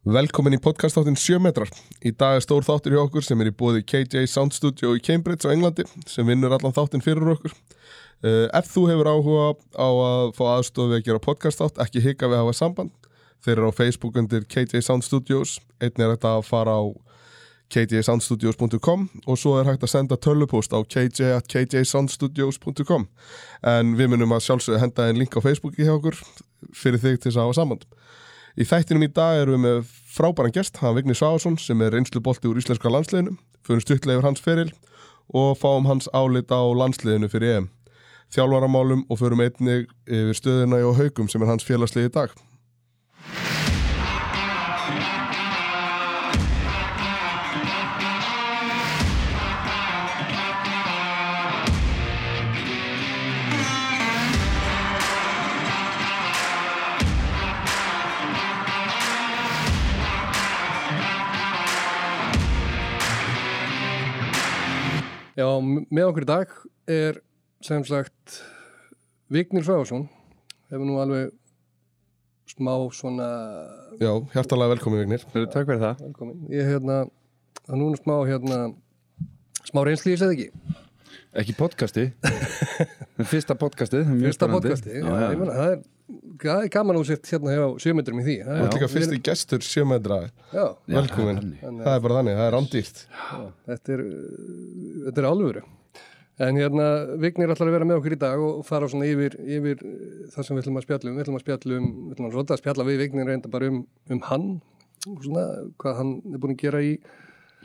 [0.00, 1.68] Velkomin í podcastáttin 7 metrar.
[2.00, 5.00] Í dag er stór þáttur hjá okkur sem er í bóði KJ Sound Studio í
[5.04, 7.52] Cambridge á Englandi sem vinnur allan þáttin fyrir okkur.
[8.24, 12.38] Uh, ef þú hefur áhuga á að fá aðstofi að gera podcastátt, ekki hika við
[12.38, 12.96] að hafa samband.
[13.44, 15.60] Þeir eru á Facebook undir KJ Sound Studios.
[15.84, 16.88] Einn er þetta að fara á
[17.70, 23.06] kjsoundstudios.com og svo er hægt að senda tölvupost á kj.kjsoundstudios.com
[23.68, 26.16] en við munum að sjálfsögðu henda einn link á Facebooki hjá okkur
[26.74, 27.82] fyrir þig til þess að hafa samband.
[28.58, 32.22] Í þættinum í dag erum við með frábæran gest, hann Vigni Sváðsson sem er reynslu
[32.24, 34.70] bolti úr íslenska landsliðinu, fyrir stuttlega yfir hans feril
[35.30, 37.68] og fáum hans álit á landsliðinu fyrir EM.
[38.34, 42.34] Þjálfaramálum og förum einnig yfir stöðuna og haugum sem er hans félagslið í dag.
[65.40, 65.46] Já,
[65.88, 66.50] með okkur í dag
[66.90, 67.18] er
[67.64, 68.40] sem sagt
[69.32, 70.02] Vignir Svæfarsson
[70.68, 71.30] hefur nú alveg
[72.50, 73.28] smá svona
[74.02, 75.24] Já, hjartalega velkomin Vignir.
[75.30, 76.02] Takk fyrir það.
[76.10, 76.42] velkomin.
[76.52, 76.98] Ég hérna,
[77.62, 78.58] það er núna smá hérna
[79.70, 80.76] smá reynsli ég segði ekki
[81.40, 82.04] Ekki podcasti.
[83.30, 85.82] Fyrsta er mjög fyrsta podcasti, já, Já, ég er það er
[86.72, 89.84] gaman að þú sért hérna hjá sjömyndurum í því það er, líka fyrsti gestur 7
[89.90, 90.18] metra.
[90.52, 91.42] já, Já, Velkomin.
[91.60, 93.02] það er bara þannig, það er rándýrt.
[93.10, 94.02] já, þetta er
[95.06, 95.62] þetta er alvöru
[96.40, 96.84] en hérna
[97.20, 99.82] Vignir ætlar að vera með okkur í dag og fara svona yfir, yfir
[100.32, 102.36] það sem við ætlum að spjalla um við ætlum að spjalla um, við ætlum að
[102.36, 103.80] svolítið að spjalla við Vignir reynda bara um,
[104.16, 104.46] um hann
[105.08, 105.44] og svona
[105.80, 106.94] hvað hann er búin að gera í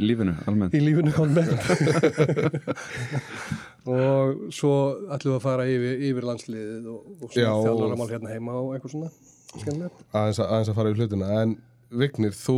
[0.02, 0.74] Lífinu, almennt.
[0.76, 1.52] í lífinu almennt
[3.96, 4.72] og svo
[5.14, 8.96] ætlum við að fara yfir, yfir landsliðið og, og og- þjálfaramál hérna heima og eitthvað
[8.96, 9.12] svona.
[10.12, 11.30] Aðeins að, aðeins að fara í hlutina.
[11.44, 11.56] En
[11.96, 12.56] Vignir, þú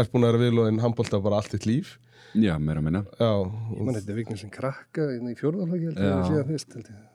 [0.00, 1.92] ert búin að vera viðlóðin handbólta bara allt þitt líf.
[2.34, 3.02] Já, meira að minna.
[3.20, 3.28] Já,
[3.76, 6.14] Ég man þetta viknir sem krakka í fjórðarflöki held ég Já.
[6.16, 7.06] að sé að fyrst held ég.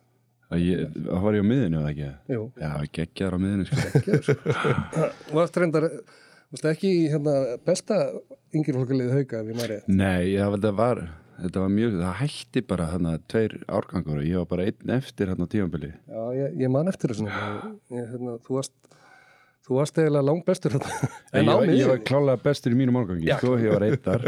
[1.09, 2.09] Það var ég á miðinu, eða ekki?
[2.35, 3.77] Jú, Já, geggjar á miðinu, sko.
[5.33, 5.87] og eftir reyndar
[6.55, 7.35] varstu ekki í hérna
[7.67, 7.99] besta
[9.41, 9.87] ef ég maður rétt.
[9.91, 11.01] Nei, já, þetta var,
[11.41, 15.31] þetta var mjög, það hætti bara þarna tveir árgangur og ég var bara einn eftir
[15.31, 15.91] hérna á tífambili.
[16.07, 18.75] Já, ég, ég man eftir þessu hérna, þú varst
[19.65, 21.09] þú varst eiginlega langt bestur hérna.
[21.33, 23.39] En ég, ég var klálega bestur í mínum árgangi, Já.
[23.41, 24.27] sko, ég var einn þar.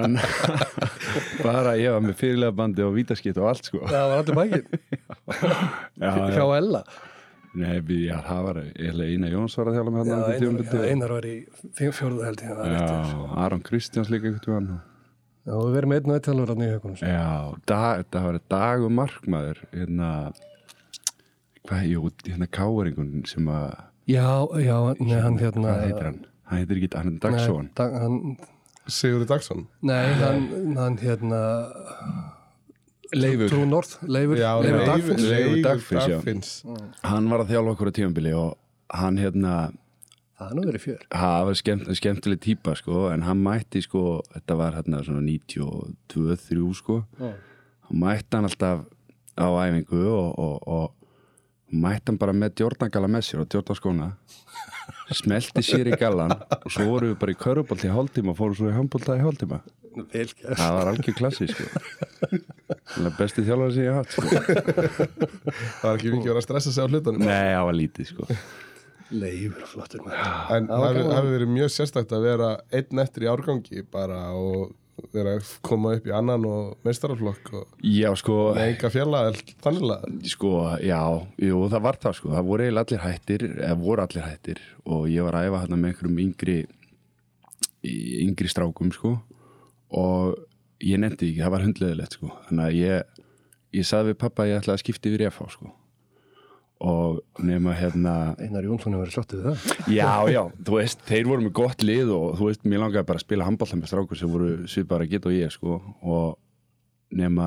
[0.00, 0.18] En
[1.46, 3.84] bara ég var með fyrirlega bandi og vítaskitt og allt, sko.
[3.86, 4.66] það var allir bækinn
[6.02, 6.30] Já, já.
[6.34, 6.82] hjá Ella
[7.52, 7.74] Nei,
[8.06, 11.10] já, það var eiginlega Einar Jóns var að þjála með hann á einar, já, einar
[11.12, 11.34] var í
[11.76, 12.92] fjó- fjórðu held ég það var rétt.
[13.12, 14.80] Já, Aron Kristjáns líka einhvern tímann.
[15.42, 17.26] Já, við verum einn og eitt þjálfur hann í haukunum Já,
[17.66, 20.10] dag, það var dag og markmaður hérna
[21.68, 23.72] hvað, jú, hérna káringun sem að,
[24.10, 24.26] Já,
[24.62, 26.20] já, nei, hann hérna hvað heitir hann?
[26.48, 28.16] Hann heitir ekki, hann er Dagsson Nei, dag, hann,
[28.90, 29.66] Sigurður Dagsson.
[29.82, 30.48] nei hann,
[30.78, 31.42] hann hérna
[33.12, 36.08] Leifur, Trú North, Leifur, Já, Leifur Leifur Dagfinns Leifur Dagfinns.
[36.08, 36.50] Dagfinns.
[37.04, 38.58] hann var að þjálfa okkur á tímabili og
[38.92, 39.54] hann hérna
[40.42, 41.02] Það er nú verið fjör.
[41.12, 44.00] Það var skemmt, skemmtileg típa sko, en hann mætti sko,
[44.32, 46.96] þetta var hérna svona 92-3 sko.
[47.20, 47.30] Já.
[47.86, 48.80] hann mætti hann alltaf
[49.38, 54.10] á æfingu og, og, og mætti hann bara með djórnagala með sér og djórnaskóna
[55.12, 58.58] smelti sér í galan og svo voru við bara í körubolt í hálftíma og fóru
[58.58, 59.60] svo í handbólta í hálftíma
[59.92, 61.64] það var algjör klassi sko.
[63.18, 64.26] Besti þjálfari sem ég haft sko.
[64.32, 67.24] Það var ekki mikið verið að stressa sig á hlutunum.
[67.24, 68.28] nei, það var lítið sko.
[69.12, 73.82] Leifur, flottur maður En Það hefur verið mjög sérstækt að vera einn eftir í árgangi
[73.92, 74.70] bara og
[75.12, 79.20] vera að koma upp í annan og meistaraflokk og já sko með enga fjalla
[79.64, 80.50] þannig að Sko,
[80.84, 81.00] já,
[81.44, 85.26] jú, það var það sko það voru allir hættir eða voru allir hættir og ég
[85.26, 86.56] var að æfa hérna með einhverjum yngri
[87.82, 89.16] yngri strákum sko
[89.92, 90.40] og
[90.82, 92.32] ég nefndi ekki, það var hundleðilegt sko.
[92.48, 93.22] Þannig að ég,
[93.78, 95.72] ég saði við pappa að ég ætlaði að skipta yfir EFA sko.
[96.82, 99.82] Og nema hérna Einar Jónsson hefur verið slottið við það.
[99.94, 103.20] Já, já, þú veist, þeir voru með gott lið og þú veist, mér langaði bara
[103.20, 105.78] að spila handbólta með strákur sem voru svipar að geta og ég sko.
[106.02, 106.26] Og
[107.14, 107.46] nema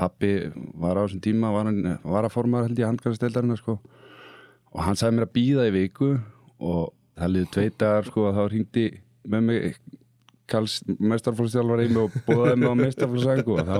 [0.00, 0.32] pappi
[0.80, 3.78] var á þessum tíma var, hann, var að forma held ég handkvæmsteldarinn sko.
[4.72, 6.12] Og hann sagði mér að býða í viku
[6.58, 8.86] og það liði tvei dagar sko þá hringdi
[9.30, 9.80] með mig
[10.50, 13.76] Karls mestarflóðstjálfar í mig og búðaði mig á mestarflóðsængu og þá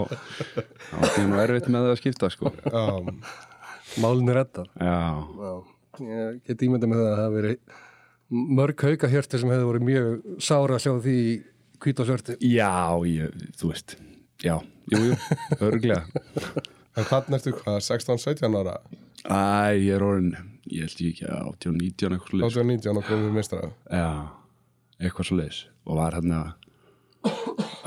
[0.88, 2.52] þá var ég nú erfitt með það að skipta sko.
[4.38, 4.98] Reddar já,
[5.42, 5.54] Já,
[6.08, 7.80] ég get ímynda með það að það hafi verið
[8.32, 11.16] mörg hauka hjörti sem hefur verið mjög sára að sjá því
[12.08, 12.70] svörti já,
[13.10, 13.96] ég, þú veist
[14.40, 14.54] já,
[14.94, 15.18] jú, jú,
[15.60, 16.06] örglega
[16.92, 18.74] En hvað ertu hvað, 16-17 ára?
[19.24, 20.34] Æ, ég er orðin,
[20.68, 22.42] ég held ekki, 18-19 eitthvað sluð.
[22.50, 23.70] 18-19 og komið meistara.
[23.88, 24.10] Já,
[25.00, 26.42] eitthvað svo leis og var hérna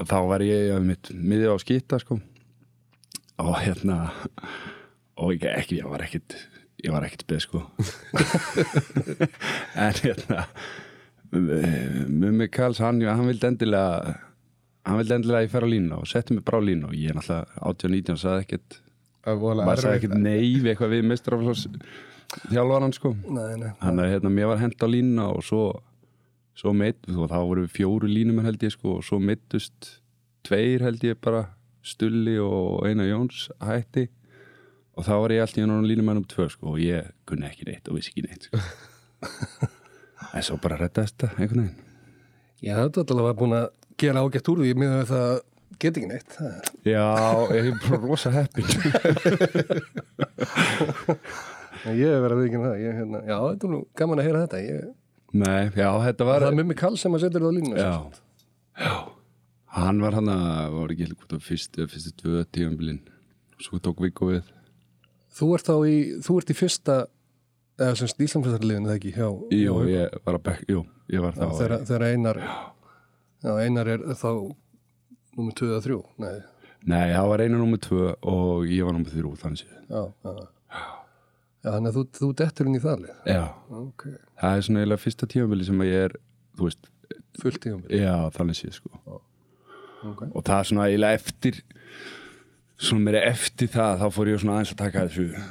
[0.04, 2.20] þá var ég ja, mitt miðið á skýta sko.
[3.42, 4.10] Og hérna
[5.20, 6.38] og ég, ekki, ég var ekkit
[6.86, 7.64] ég var ekkit beð sko.
[9.86, 10.46] En hérna
[11.36, 14.16] Mummi Karls, hann, hann vildi endilega
[14.86, 16.96] hann vildi endilega að ég fer á línu og setti mig bara á línu og
[16.96, 18.78] ég er náttúrulega 18-19 saði ekkert,
[19.26, 21.66] Það er voðalega maður sagði ekkert nei við eitthvað við mistraflós
[22.52, 23.12] þjálfaran sko.
[23.82, 25.64] Hann er hérna, mér var hend á línuna og svo,
[26.56, 29.90] svo meitt, þú, þá voru við fjóru línumenn held ég sko og svo meittust
[30.48, 31.46] tveir held ég bara
[31.86, 34.07] Stulli og Einar Jóns hætti
[34.96, 37.68] og þá var ég alltaf í hann línumenn um tvö sko og ég kunni ekki
[37.68, 38.57] neitt og vissi ekki neitt sko
[40.36, 41.81] en svo bara reddast þetta einhvern veginn
[42.66, 43.66] Já, þetta er alveg búin að
[44.00, 45.34] gera ágætt úr því með að það
[45.84, 46.30] get ekki neitt.
[46.31, 47.04] Það er- Já,
[47.51, 48.66] ég er bara rosa heppin
[51.86, 52.80] Ég hef verið að viðkynna það.
[52.81, 54.62] Ég, hérna, já, þetta er nú gaman að heyra þetta.
[54.66, 54.88] Ég,
[55.36, 57.76] Nei, já, þetta var það er Mummi Kall sem að setja það á línu.
[57.76, 57.94] Já,
[58.80, 58.94] já.
[59.76, 63.02] Hann var hann að, var ekki hvort að fyrstu, fyrstu tvö tíðanbilinn
[63.60, 64.48] Svo tók Viggo við.
[65.36, 66.96] Þú ert þá í, þú ert í fyrsta,
[67.80, 71.36] eða sem stíslamsættarliðinu það ekki, hjá, Jú, hjá ég var að bekk, jú, ég var
[71.36, 72.42] Já, þá þegar, þegar einar,
[73.44, 74.30] já, einar er þá
[75.36, 76.00] nummer 2 eða 3.
[76.24, 76.36] Nei,
[76.86, 79.78] Nei, það var einu númer tvö og ég var númer þrjú, þannig séð.
[79.90, 80.34] Já, já.
[80.76, 80.84] Já,
[81.74, 83.16] þannig að þú, þú dettur inn í það lið.
[83.32, 83.44] Já,
[83.82, 84.06] Ok,
[84.42, 86.16] það er svona eiginlega fyrsta tíðanbili sem að ég er,
[86.60, 86.90] þú veist,
[87.42, 87.84] fullt tíum.
[87.90, 89.22] já, þannig séð sko.
[90.06, 90.24] Ok.
[90.32, 91.62] Og það er svona eiginlega eftir,
[92.78, 95.46] svona meira eftir það, þá fór ég svona aðeins að taka þessu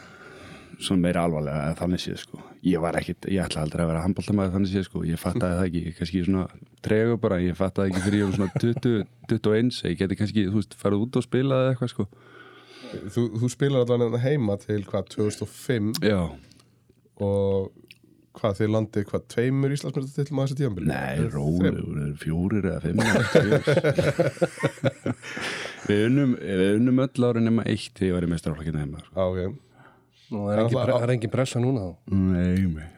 [0.84, 2.40] svona meira alvarlega eða þannig séð sko.
[2.64, 5.66] Ég var ekkit, ég ætla aldrei að vera handbóltamæður þannig séð sko, ég fattaði það
[5.68, 6.44] ekki, kannski svona
[6.84, 10.58] tregu bara, ég fattaði ekki fyrir ég var svona 20, 21, ég geti kannski þú
[10.60, 12.06] veist, farið út og spilað eða eitthvað sko
[13.14, 16.20] Þú, þú spilar allan hérna heima til hvað, 2005 já,
[17.24, 17.62] og
[18.34, 20.88] hvað, þið landið hvað, tveimur Íslandsmyndatillum á þessu tíðanbili?
[20.90, 22.98] nei, rólegur fjórir eða fimm
[25.88, 29.12] við unnum við unnum öll ári nema eitt þegar ég var í mestrarflokkinu heima sko.
[30.34, 30.50] Nú, Já, ok.
[30.50, 31.92] það er, engin, það er engin pressa núna þá.
[32.16, 32.88] nei, nei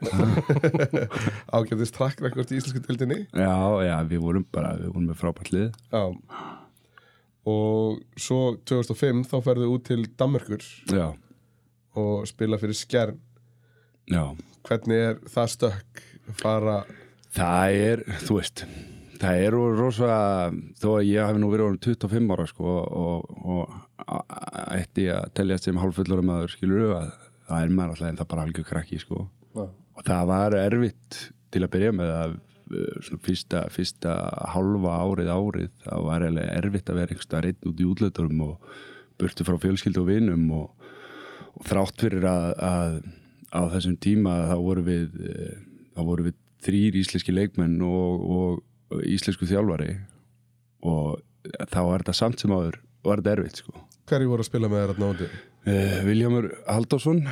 [1.59, 3.19] Ágætist track record í Íslensku tildinni.
[3.35, 6.05] já, já, við vorum bara, við vorum með frábært lið Já.
[7.47, 11.13] Og svo 2005 þá ferðu út til Danmörkur já,
[11.95, 13.21] og spila fyrir Skjern.
[14.11, 14.25] já
[14.67, 16.05] Hvernig er það stökk
[16.43, 16.81] fara...
[17.37, 18.65] Það er, þú veist
[19.21, 20.17] það er rosa
[20.81, 23.77] þó að ég hef nú verið orðin 25 ára sko, og, og
[24.77, 27.13] ætti að teljast sem hálffullur maður skilur að
[27.47, 29.27] það er maður alltaf en það bara algjör krakki sko.
[29.57, 31.21] Og það var erfitt
[31.55, 32.37] til að byrja með að
[33.23, 34.15] fyrsta, fyrsta
[34.55, 38.73] hálfa árið árið það var eiginlega erfitt að vera einhverstað reynd út í útlöturum og
[39.21, 40.89] burtu frá fjölskyldu og vinum og,
[41.55, 42.97] og þrátt fyrir að, að
[43.55, 45.55] á þessum tíma þá voru við eh,
[45.97, 49.93] þá voru við þrýr íslenski leikmenn og, og íslensku þjálfari
[50.87, 51.21] og
[51.71, 54.83] þá er þetta samt sem áður er þetta erfitt sko Hverju voru að spila með
[54.83, 55.29] þér að náti?
[55.67, 57.23] uh, Viljámur Halldórsson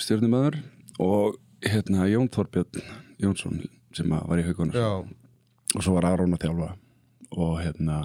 [0.00, 0.60] stjórnumöður
[1.04, 2.84] og hérna Jón Þorbjörn
[3.20, 3.64] Jónsson
[3.96, 4.74] sem var í haugunum
[5.74, 6.68] og svo var Aron að þjálfa.
[7.34, 7.98] Og hérna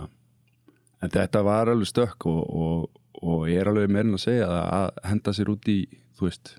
[1.04, 4.64] en þetta var alveg stökk og, og, og ég er alveg meirinn að segja að,
[4.80, 5.80] að henda sér út í
[6.18, 6.56] þú veist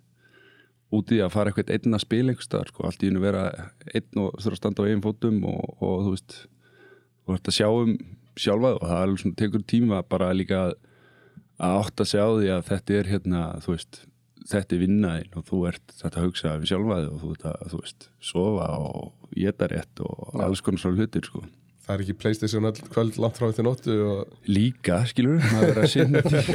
[0.91, 3.45] út í að fara eitthvað einn að spila einhverstaðar sko, allt í hennu vera
[3.95, 6.39] einn og þurfa að standa á einn fótum og, og þú veist
[7.25, 7.93] þú ert að sjá um
[8.41, 10.75] sjálfa og það er alveg svona tekur tíma bara líka að,
[11.61, 14.01] að átt að sjá því að þetta er hérna þú veist
[14.49, 17.57] þetta er vinnaðin og þú ert þetta að hugsa við sjálfaði og þú ert að
[17.75, 19.01] þú veist sofa og
[19.37, 20.15] geta rétt og
[20.47, 21.43] alls konar svona hlutir sko.
[21.87, 25.81] Það er ekki Playstation öll kvöld langt frá til nóttu og líka, skilur maður er
[25.83, 26.43] að sinna því.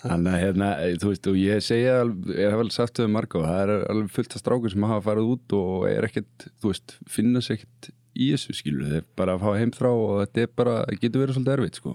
[0.00, 0.68] Þannig að hérna,
[1.02, 3.72] þú veist og ég segja, alveg- ég hef vel sagt þau marga og það er
[3.92, 7.58] alveg fullt af strákur sem hafa farið út og er ekkert, þú veist finna sér
[7.58, 11.36] ekkert í þessu, skilur þeir bara að fá heimþrá og þetta er bara getur verið
[11.36, 11.92] svolítið erfitt, sko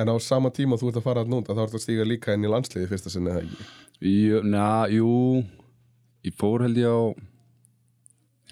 [0.00, 2.36] en á sama tíma þú ert að fara að núnda þá ert að stíga líka
[2.36, 3.66] inn í landsliði fyrsta sinni eða ekki?
[4.02, 5.10] Jú, na, jú.
[6.26, 7.02] Ég fór held ég á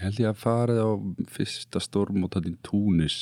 [0.01, 0.91] held ég að farið á
[1.37, 3.17] fyrsta storm og þetta í Túnis.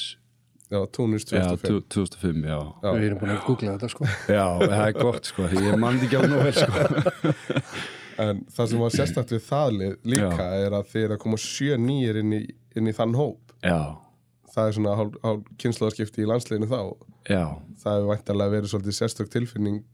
[0.69, 2.59] Já, Túnis já, 2005 2005, já.
[2.85, 2.91] Já.
[2.93, 4.09] Við erum búin að googla þetta sko.
[4.39, 6.83] Já, það er gott sko, ég mann ekki á nú vel sko.
[8.19, 11.77] En það sem var sérstætt við það lið líka er að þeir að koma sjö
[11.79, 12.41] nýjir inn í,
[12.75, 13.53] inn í þann hóp.
[13.63, 13.95] Já,
[14.51, 16.81] það er svona hálf, hálf kynnslóðarskipti í landsliðinu þá
[17.29, 17.45] já.
[17.83, 19.85] það hefur væntalega verið svolítið sérstök tilfinning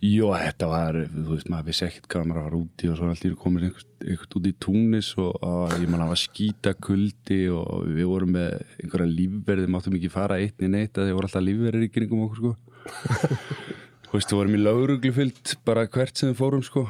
[0.00, 3.26] Jó, þetta var, þú veist, maður vissi ekkert hvað maður var úti og svo allt
[3.26, 7.88] í komið einhvert út í túnis og, og ég man að var skýta kuldi og
[7.90, 11.44] við vorum með einhverja lífverði, máttum ekki fara eitt í neitt að þeir voru alltaf
[11.44, 12.54] lífverðir í kringum okkur sko.
[14.08, 16.86] Þú veist, við vorum í lauruglufyllt bara hvert sem við fórum sko.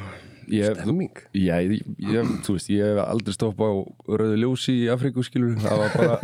[0.53, 1.23] Ég, Stemming.
[1.37, 3.75] Já, ég, ég, þú veist, ég hef aldrei stoppa á
[4.09, 6.19] rauðu ljósi í Afríku, skilur það var bara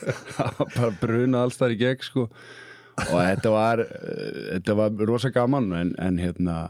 [0.76, 2.26] bara bruna alls þar í gegn, sko.
[3.06, 6.60] Og þetta var þetta var rosa gaman en, en hérna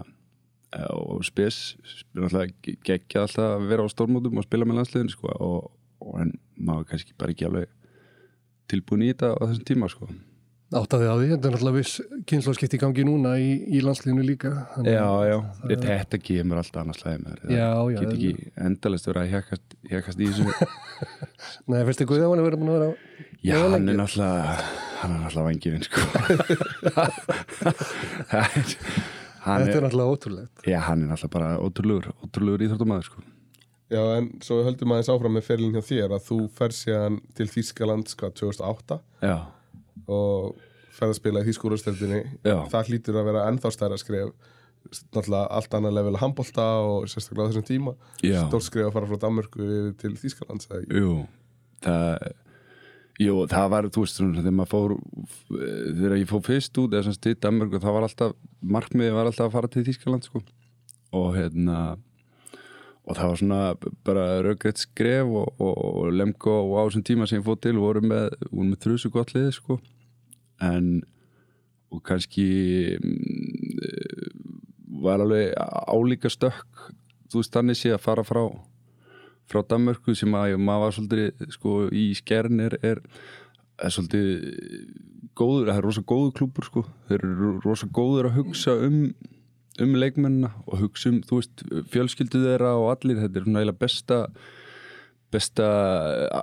[0.94, 1.74] og spes,
[2.14, 5.34] náttúrulega geggja alltaf að vera á stórmótum og spila með landsliðin, sko.
[5.34, 5.70] Og,
[6.06, 7.70] og en maður kannski bara ekki alveg
[8.70, 10.10] tilbúin í þetta á þessum tíma, sko
[10.70, 11.94] Áttaði á því, þetta er náttúrulega viss
[12.30, 14.50] kynnslóðskipti í gangi núna í, í landsliðinu líka.
[14.76, 15.72] Þannig- Já, já, það...
[15.88, 18.30] þetta kemur alltaf annars slæði með þér Já, já, Get ekki
[18.68, 19.32] endalist vera að
[19.90, 20.46] hjakast í þessu.
[21.74, 22.90] Nei, fyrstu Guðjón er verið búin að vera
[23.40, 23.90] Já, Já, hann lengi.
[23.90, 24.38] er náttúrulega
[25.00, 26.00] hann er náttúrulega vangifinn sko.
[29.40, 30.64] Hann Þetta er er, náttúrulega ótrúlegt.
[30.68, 33.22] já, hann er náttúrulega bara ótrúlegur ótrúlegur íþróttumæður sko.
[33.90, 36.76] Já, en svo höldum aðeins áfram með ferlinn hjá þér að þú fer
[40.10, 40.58] og
[40.96, 44.32] fer að spila í Þýskúrústeldinni það hlýtur að vera ennþá stærra skref
[45.12, 48.40] náttúrulega allt annað level að handbolta og sérstaklega á þessum tíma Já.
[48.46, 49.66] stórt skref að fara frá Danmörku
[50.00, 51.16] til Þýskaland jú
[51.84, 52.30] það
[53.20, 54.92] Jú, það var, þú veist, svona, þegar maður fór
[55.50, 58.36] þegar ég fór fyrst út eða sem stið Danmörku, það var alltaf
[58.76, 60.40] markmiði var alltaf að fara til Þýskaland sko.
[61.12, 61.80] og hérna
[63.04, 63.60] og það var svona
[64.06, 67.76] bara raugrætt skref og, og, og lemko og á þessum tíma sem ég fór til
[67.80, 69.80] voru með, voru með þrjusu gott liði sko.
[70.60, 71.00] En
[71.90, 72.46] og kannski
[73.00, 73.78] mm,
[75.02, 75.54] var alveg
[75.90, 76.90] álíka stökk
[77.30, 78.44] þú veist þannig sé að fara frá
[79.50, 83.00] frá Danmörku sem að maður var svolítið sko í skern er, er,
[83.82, 84.28] er svolítið
[85.38, 86.84] góður, það er rosa góður klúpur sko.
[87.08, 89.02] Þeir eru rosa góður að hugsa um
[89.80, 91.62] um leikmennina og hugsa um þú veist,
[91.92, 93.20] fjölskyldu þeirra og allir.
[93.22, 94.18] Þetta er svona eiginlega besta
[95.30, 95.66] besta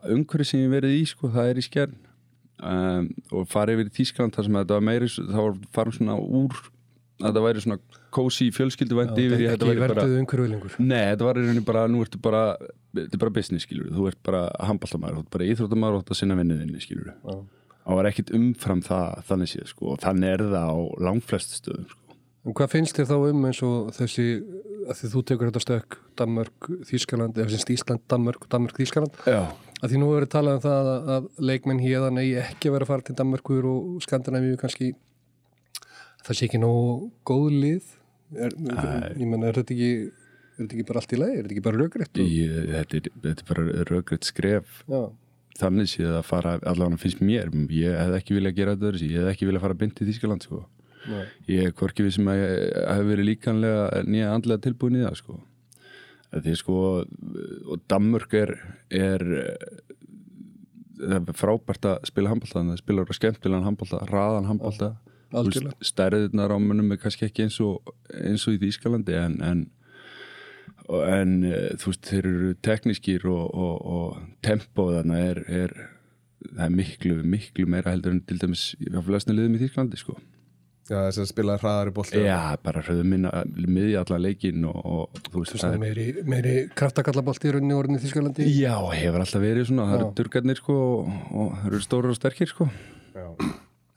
[0.08, 1.98] umhverfi sem ég verið í sko, það er í skern
[2.62, 6.58] um, og farið yfir í Þískland þar sem þetta var meiri, þá farum svona úr
[7.18, 7.80] að það væri svona
[8.14, 10.06] kósi fjölskyldu vænt yfir í þetta væri bara.
[10.86, 12.42] Nei, þetta var í rauninni bara, nú ertu bara
[12.98, 16.06] þetta er bara business, skilur þú ert bara handbóltamæður, þú ert bara íþróttamæður og þú
[16.06, 17.38] ert að sinna vinniðinni, skilur Já.
[17.84, 20.78] það var ekkit umfram það, þannig séð, sko og þannig er það á
[21.10, 22.04] langflest stöðum, sko
[22.48, 24.26] En hvað finnst þér þá um eins og þessi,
[24.88, 29.92] að því þú tekur þetta stökk Danmörk, Þýskaland, eða finnst Ísland, Danmörk, Danmörk, Þýskaland, að
[29.92, 32.88] því nú hefur verið talað um það að, að leikmenn hérðan eigi ekki að vera
[32.88, 34.94] að fara til Danmörkur og Skandinavíu kannski,
[36.24, 37.94] það sé ekki nógu góð lið,
[38.38, 38.58] er,
[39.14, 41.68] ég menn, er þetta ekki, er þetta ekki bara allt í leið, er þetta ekki
[41.70, 42.24] bara raugrætt?
[42.24, 44.84] ég, þetta, þetta er bara röggrætt skref.
[44.88, 45.02] Já,
[45.58, 49.24] þannig séð að fara, allavega finnst mér ég hef ekki viljað gera þetta öðru ég
[49.24, 50.60] hef ekki viljað fara beint til Þískaland, sko
[51.12, 51.26] nei.
[51.52, 52.58] ég er hvorki við sem að ég
[52.92, 55.40] hef verið líkanlega nýja andlega tilbúin í það sko
[56.36, 56.80] því sko
[57.72, 58.54] og Danmörk er,
[58.92, 59.24] er
[61.38, 64.92] frábært að spila handbólta það spilar bara skemmtilegan handbólta, raðan handbólta
[65.36, 65.76] algjörlega.
[65.84, 69.66] stærðirnar á munum er kannski ekki eins og, eins og í Þýskalandi en, en
[70.88, 75.74] en eh, þú veist þeir eru teknískir og, og, og tempo þarna er, er
[76.46, 80.16] það er miklu, miklu meira heldur en til dæmis á flestin liðum í Þýskalandi sko
[80.88, 85.18] Já, þess að spila hraðari bolta Já, bara hröðu minna miðja allan leikinn og, og
[85.26, 88.46] þú veist það er meiri, meiri kraftakallabolt í rauninni orðinni í Þýskalandi.
[88.56, 92.20] Já, hefur alltaf verið svona, það eru durgarnir sko og, og það eru stórir og
[92.20, 92.70] sterkir sko.
[93.18, 93.28] Já.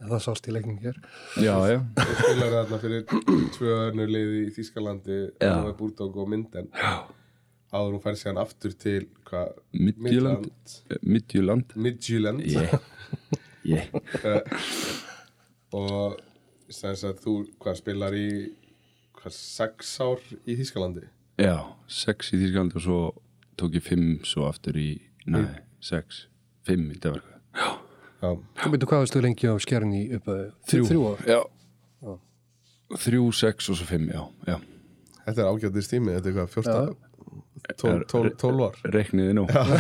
[0.01, 0.99] Það sást í leikning hér.
[1.39, 3.03] Já, já, Þú spilar þarna fyrir
[3.55, 5.53] tvö önnur liði í Þýskalandi Já.
[5.53, 6.71] Alveg Búrdók og Minden.
[6.75, 6.95] Já.
[7.71, 10.75] Áður hún fær síðan aftur til hvað Midtjylland.
[11.07, 11.77] Midtjylland.
[11.79, 12.43] Midtjylland.
[12.51, 12.75] Ég,
[13.71, 13.95] ég.
[15.79, 16.19] Og
[16.71, 18.27] sem sagt þú hvað spilar í
[19.21, 21.05] hvað sex ár í Þýskalandi?
[21.41, 21.57] Já,
[21.91, 22.99] sex í Þýskalandi og svo
[23.61, 24.89] tók ég fimm svo aftur í,
[25.29, 25.45] nei,
[25.85, 26.27] sex
[26.69, 27.69] fimm í Danmark Já,
[28.21, 28.31] Já,
[28.62, 30.85] Þú veitur hvað varstu lengi á skjærni upp að Þrjú.
[30.91, 31.05] Þrjú.
[31.11, 31.21] Ár.
[31.29, 31.41] já.
[33.00, 34.57] Þrjú, sex og svo fimm, já, já.
[35.27, 36.81] Þetta er ágættir stími þetta er hvað, fjórsta
[37.71, 39.45] Er- tól, tól, tól ár Rekniði nú.
[39.47, 39.62] Já,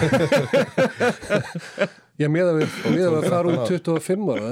[2.28, 4.48] með að við, með að við fara út 25 ára,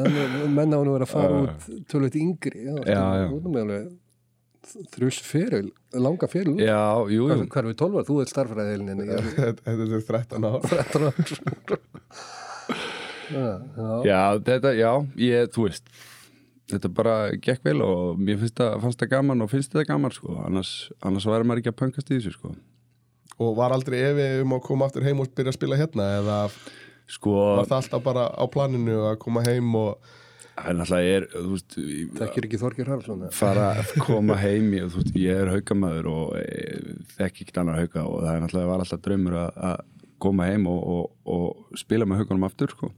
[0.48, 2.62] menna hann að vera að fara út tölvöld yngri.
[2.64, 3.00] Já, Já,
[4.94, 6.56] þrjus feril, langa út.
[6.60, 6.80] Já,
[7.12, 8.06] jú, jú hvað er við 12 ára?
[8.08, 11.80] Þú er starfræðilin ég er þetta er 13 ár 13 ára.
[13.28, 13.88] Já, já.
[14.08, 15.90] Já, þetta, já, ég, þú veist
[16.68, 20.14] Þetta bara gekk vel og mér finnst það, fannst það gaman og finnst þetta gaman
[20.16, 20.70] sko, annars,
[21.04, 22.54] annars væri maður ekki að pöngast í þessu sko
[23.38, 26.38] og var aldrei evi um að koma aftur heim og byrja að spila hérna eða
[27.08, 30.16] Sko, var það alltaf bara á planinu að koma heim og
[30.58, 33.26] Þekkir ekki Þorgir Haraldsson?
[33.34, 36.80] fara að koma heim ég, veist, ég er haukamæður og e,
[37.14, 39.84] þekki ekki annar hauka og það er náttúrulega var alltaf draumur að, að
[40.18, 42.90] koma heim og, og, og spila með haukanum aftur sko.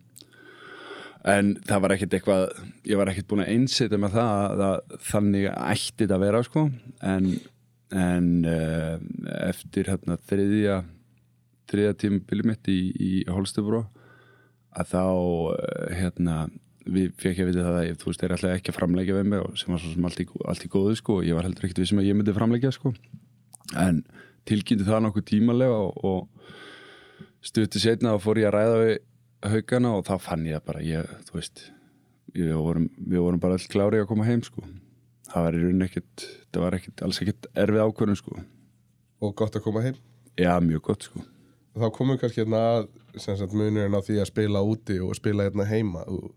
[1.28, 2.46] en það var ekkert eitthvað
[2.88, 6.42] ég var ekkert búin að einseta með það að, að þannig ætti þetta að vera
[6.48, 6.66] sko.
[7.12, 7.30] en,
[7.92, 8.96] en uh,
[9.50, 10.82] eftir hérna þriðja
[11.70, 13.84] þriðja tímabili mitt í, í Holstebro
[14.78, 16.36] að þá uh, hérna
[16.90, 19.16] við fekk ég að vita það að ég, þú veist, þeir ætlaði ekki að framleggja
[19.18, 21.18] við mig og sem var svo sem allt í, allt í góðu sko.
[21.20, 22.92] Og ég var heldur ekkert við sem að ég myndi framleggja sko.
[23.78, 24.00] En
[24.48, 28.94] tilkynnti það nokkuð tímalega og, og stutti setna og fór ég að ræða við
[29.50, 31.66] haugana og þá fann ég bara ég, þú veist
[32.34, 34.64] við vorum, við vorum bara allt klári að koma heim sko.
[35.30, 38.40] Það var í rauninni ekkert það var ekkert, alls ekkert erfið ákvörðun sko.
[39.20, 39.98] Og gott að koma heim.
[40.40, 41.22] Já, mjög gott sko.
[41.76, 42.88] Þá komum við kannski hérna að
[43.18, 46.04] sagt, munurinn á því að spila úti og spila hérna heima.
[46.10, 46.30] Og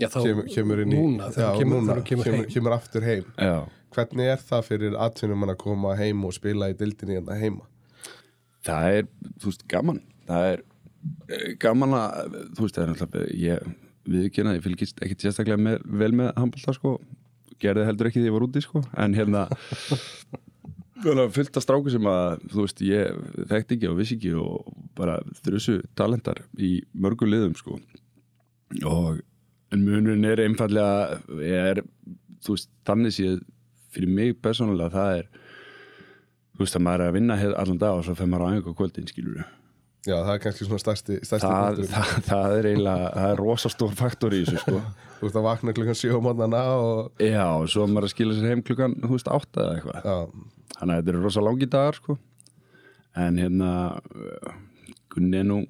[0.00, 2.50] Já, þá, kemur, kemur inn í núna, já, kemur, núna, kemur, kemur, heim.
[2.54, 3.26] kemur aftur heim.
[3.36, 3.56] Já,
[3.96, 7.66] hvernig er það fyrir atvinnum að koma heim og spila í dildinni hérna heima?
[8.66, 9.08] Það er,
[9.42, 10.02] þú veist, gaman.
[10.30, 10.62] Það er
[11.36, 13.72] eh, gaman að þú veist, það er náttúrulega ég
[14.10, 16.94] viðkynna, ég fylgist ekkit sérstaklega með, vel með handbólta sko,
[17.60, 19.44] gerði heldur ekki því ég var úti sko, en hérna
[21.00, 25.18] Þannig að stráku sem að, þú veist, ég þekkti ekki og vissi ekki og bara
[25.44, 27.78] þrjusu talentar í mörgu liðum, sko.
[28.86, 29.22] Og,
[29.74, 31.82] en munurinn er einfallega, er,
[32.44, 33.40] þú veist, þannig séð
[33.90, 35.30] fyrir mig persónulega, það er,
[36.54, 38.78] þú veist, að maður er að vinna allan dag og svo fer maður á einhver
[38.78, 39.40] kvöldin, skilur
[40.06, 43.96] já, það er kannski svona stærsti, stærsti Það, það, það er eiginlega, það er rosastór
[43.98, 44.82] faktor í þessu, sko.
[45.20, 48.36] þú veist að vakna klukkan 7 á mótnana og Já, og svo maður að skila
[48.38, 50.00] sér heim klukkan, þú veist, átta eða eitthvað.
[50.08, 50.16] já,
[50.80, 52.16] Þannig að þetta eru rosa langi dagar sko.
[53.20, 53.70] En hérna
[55.10, 55.60] Gunni nú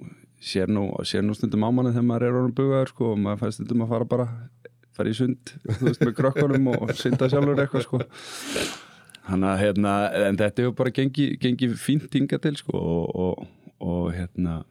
[0.41, 3.41] sér nú, sér nú stundum á manni þegar maður er orðin bugaður sko, og maður
[3.43, 4.27] fæst stundum að fara bara
[4.95, 7.99] fara í sund, þú veist, með krökkunum og synda sjálfur eitthvað sko.
[9.27, 9.91] Þannig að hérna,
[10.27, 13.43] en þetta hefur bara gengið gengi fínt hinga til sko og, og,
[13.85, 14.61] og hérna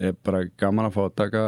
[0.00, 1.42] er bara gaman að fá að taka,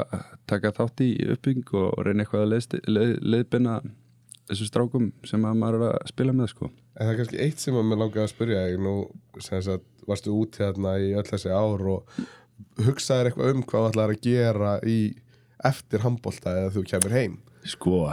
[0.49, 3.75] taka þátt í uppbygging og reyna eitthvað að leiðst- leið, leiðbina
[4.49, 6.71] þessum strákum sem að maður er að spila með sko.
[6.99, 8.95] en það er kannski eitt sem að mér langaði að spyrja þig nú,
[9.45, 12.21] sem sagt, varstu út hérna í öll þessi ár og
[12.87, 14.99] hugsaðir eitthvað um hvað þú ætlaðir að gera í
[15.69, 17.37] eftir handbólta eða þú kemur heim
[17.69, 18.06] Sko,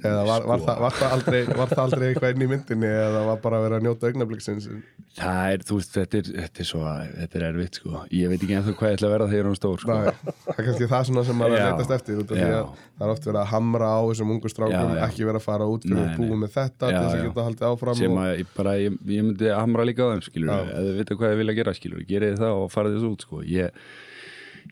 [0.00, 0.66] eða var, var, Sko.
[0.68, 3.66] það, var, það aldrei, var það aldrei eitthvað inn í myndinni eða var bara að
[3.68, 4.68] vera að njóta augnabliksins
[5.14, 6.82] það er, þú veist, þetta er, þetta er svo,
[7.14, 8.00] þetta er erfitt, sko.
[8.14, 9.98] Ég veit ekki ennþá hvað ég ætla að vera þegar ég hún stór, sko.
[9.98, 11.74] Nei, það er kannski það svona sem maður er að Já.
[11.74, 15.46] leitast eftir það er oft verið að hamra á þessum ungu strákum, ekki vera að
[15.46, 16.38] fara út fyrir að nei.
[16.40, 19.28] með þetta Já, til þess að geta haldið áfram Sem að ég bara, ég, ég
[19.28, 20.72] myndi að hamra líka á þeim, skilur.
[20.74, 22.06] Þið vita hvað þið vilja gera, skilur.
[22.10, 23.42] Gerið þið það og farið þessu út, sko.
[23.50, 23.84] Ég,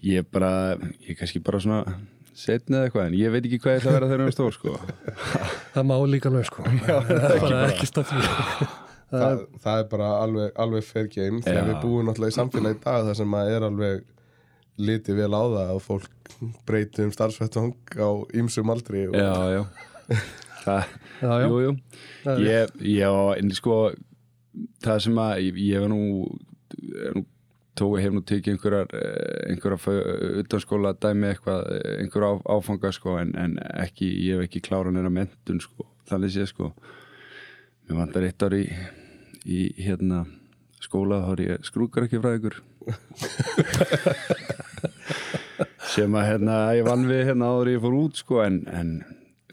[0.06, 0.52] ég bara,
[1.06, 1.82] ég kannski bara svona
[2.38, 4.36] setni eða eitthvað, en ég veit ekki hvað ég ætla að vera þegar ég er
[4.36, 4.76] stór, sko.
[5.74, 8.22] Það má líka alveg sko Það er bara ekki því
[9.12, 11.68] það, það er bara alveg, alveg fair game þegar Já.
[11.68, 14.04] við búum náttúrulega í samfélagi í dag þar sem að er alveg
[14.82, 16.36] litið vel á það að fólk
[16.68, 18.08] breyti um starfsvettvang á
[18.40, 20.22] ýmsum aldri og, Já, já.
[20.62, 21.44] Það, Já, já.
[21.50, 21.74] jú, jú.
[22.22, 23.76] Það Ég, já, en sko,
[24.84, 26.00] það sem að, ég, ég hef nú,
[27.02, 27.24] er nú
[27.78, 29.94] tói hef nú tekið einhverjar eh, einhverja
[30.42, 34.92] utanskóla dæmi eitthvað eh, einhverja á, áfanga sko en, en ekki, ég hef ekki klára
[34.92, 36.72] neina mentun sko, þannig sé sko.
[37.88, 38.64] Mér vantar eitt ár í,
[39.48, 40.24] í hérna
[40.82, 42.56] skóla þá er ég skrúkar ekki fræðingur
[45.94, 48.88] sem að hérna ég vann við hérna áður en ég fór út sko en, en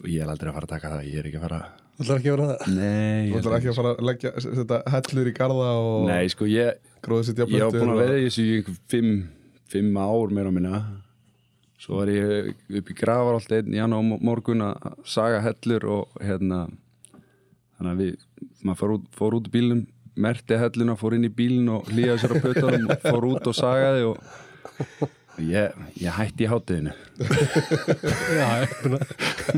[0.08, 1.62] ég er aldrei að fara að taka það ég er ekki að fara
[2.00, 2.76] Það er ekki að vera það?
[2.78, 6.48] Nei, þú ætlar ekki að fara að leggja setja hellur í garða og Nei, sko,
[6.48, 9.14] ég, gróða sitt ég var búin að veða í þessu í fimm,
[9.74, 10.82] fimm ár meira á minna.
[11.80, 16.18] Svo var ég upp í grafar alltaf einn í janúar morgun að saga hellur og
[16.24, 16.66] hérna
[17.80, 18.26] þannig að við,
[18.64, 19.86] maður fór út, fór út í bílnum
[20.20, 23.56] merti helluna, fór inn í bílinn og hlýjaði sér á pötunum og fór út og
[23.56, 24.20] sagaði og
[25.04, 28.74] og ég, ég hætti í hátiðinu Já, ég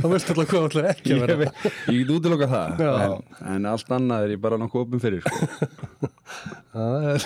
[0.01, 2.91] þá veistu alltaf hvað það ekki að ég, vera veit- ég get útiloka það Já.
[3.05, 3.15] en,
[3.55, 6.09] en allt annað er ég bara nokkuð opinn fyrir sko.
[6.71, 7.25] Það er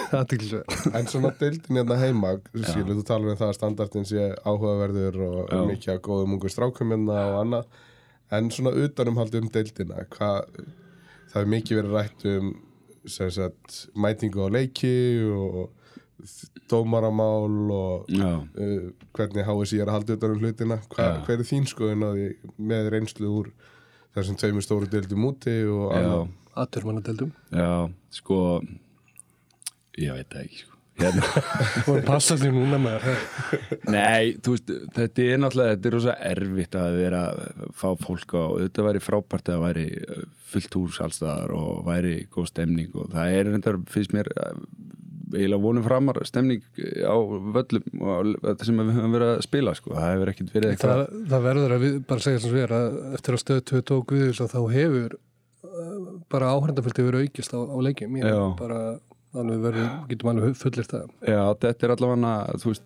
[0.97, 5.41] En svona deildin hérna heima, skilur, þú talar um það að standartin sé áhugaverður og
[5.53, 5.61] Já.
[5.69, 7.67] mikið að góðum ungu strákum hérna og annað.
[8.33, 10.63] En svona utanumhaldi um deildina, hvað,
[11.31, 12.53] það er mikið verið rætt um
[13.05, 14.95] sem sagt, mætingu á leiki
[15.29, 15.69] og
[16.71, 20.79] dómaramál og uh, hvernig HSI er að halda utan um hlutina.
[20.93, 22.29] Hva, hver er þín skoðun á því
[22.71, 23.51] með reynslu úr
[24.15, 26.31] þessum tveimur stóru deildum úti og já, annað?
[26.55, 27.71] Aturmannadeldum já,
[28.15, 28.37] sko
[29.99, 30.71] ég veit það ekki sko.
[30.95, 31.27] Hérna.
[32.07, 33.09] Passa því núna með
[33.95, 37.41] Nei, þú veist, þetta er náttúrulega, þetta er rosa erfitt að vera að
[37.75, 40.21] fá fólk á, þetta væri frábært að væri uh,
[40.53, 44.31] fullt hús allstaðar og væri góð stemning og það er reyndar, finnst mér,
[45.35, 46.63] eiginlega vonum framar stemning
[47.05, 47.15] á
[47.55, 51.03] völlum og þetta sem við höfum verið að spila, sko, það hefur ekkert verið eitthvað.
[51.03, 53.83] það, það verður að við bara segja sem við er að eftir að stöð 2
[53.91, 55.17] tók við þess að þá hefur
[56.31, 58.39] bara áhærendaföldi verið aukist á, á leikjum ég Já.
[58.59, 58.79] bara
[59.35, 62.85] alveg verið, getum alveg fullir það Já, þetta er allavega, þú veist,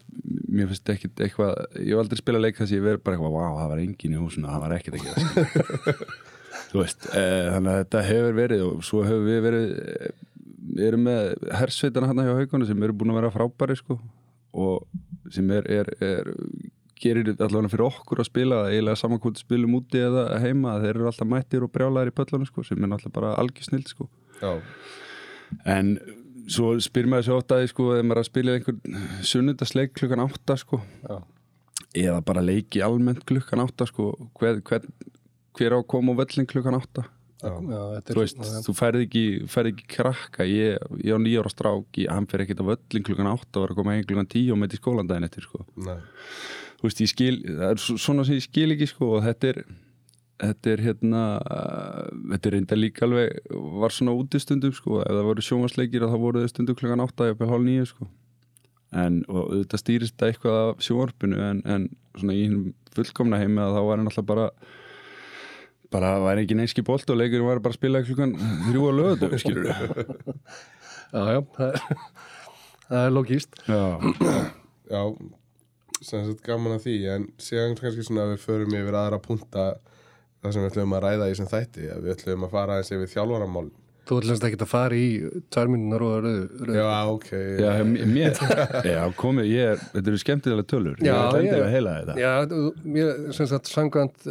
[0.50, 3.36] mér finnst ekkit eitthvað, ég hef aldrei spilað leik þess að ég verið bara eitthvað,
[3.36, 5.28] vá, það var engin í húsinu, það var að gera.
[5.28, 6.18] skilur.
[6.72, 10.26] þú veist, e, þannig að þetta hefur verið og svo hefur við verið, eh,
[10.76, 14.00] við erum með hersveitana hérna hjá haugunum sem eru búin að vera frábæri, sko,
[14.54, 16.32] og sem er, er, er
[17.00, 21.30] gerir allavega fyrir okkur að spila eiginlega samankvöldi spilum úti eða heima þeir eru alltaf
[21.32, 24.10] mættir og brjálæðir í pöllunum sko, sem er alltaf bara algjör snill sko.
[24.42, 24.58] Já,
[25.66, 25.96] En
[26.50, 30.58] svo spyr maður svo ofta sko, ef maður er að spila einhvern sunnundasleik klukkan átta
[30.60, 31.16] sko, já,
[32.04, 34.86] eða bara leiki almennt klukkan átta sko, hver, hver,
[35.58, 37.08] hver á að koma á völlin klukkan átta
[37.40, 40.48] þú veist, þú færð ekki, færð ekki krakka.
[40.50, 43.80] Ég, ég á nýjára stráki hann fer ekkert á völlin klukkan átta og er að
[43.80, 45.64] koma heim klukkan tíu og með til skólandaginn eftir sko.
[45.80, 46.00] nei,
[46.82, 49.54] þú veist, ég skil, það er svo- svona sem ég skil ekki sko, og þetta
[49.54, 49.62] er
[50.40, 53.40] þetta er hérna uh, þetta er reynda líka alveg
[53.82, 57.50] var svona útistundum sko, ef það voru sjónvarsleikir þá voru þau stundum klukkan átta eða
[57.52, 58.08] hálf nýju sko.
[58.96, 62.62] En og þetta stýrist þetta eitthvað af sjónvarpinu en, en svona í hinn
[62.96, 64.48] fullkomna heimi að þá var hann alltaf bara
[65.94, 68.36] bara væri ekki neinski bolt og leikurinn var bara að spila klukkan
[68.70, 69.70] þrjú á lögðu skilur
[71.10, 71.84] Já, já, það er,
[72.86, 73.84] það er logíst já,
[74.94, 75.02] já
[76.06, 79.66] sem sagt gaman að því en síðan kannski svona að við förum yfir aðra punta
[80.40, 82.94] það sem við ætlum að ræða í sem þætti að við ætlum að fara aðeins
[82.96, 83.70] yfir þjálfaramál
[84.10, 85.10] Þú ætlast ekki að fara í
[85.54, 86.78] tvær minnunar og rauðu, rauðu.
[86.80, 87.28] Já, ok.
[87.62, 87.74] Já,
[88.10, 88.40] mér
[88.90, 90.96] já, komið, ég er, þetta eru skemmtilega tölur.
[90.98, 94.26] Já, ég ég- endilega að heila þetta Já, þú- mér, sem sagt, sangvænt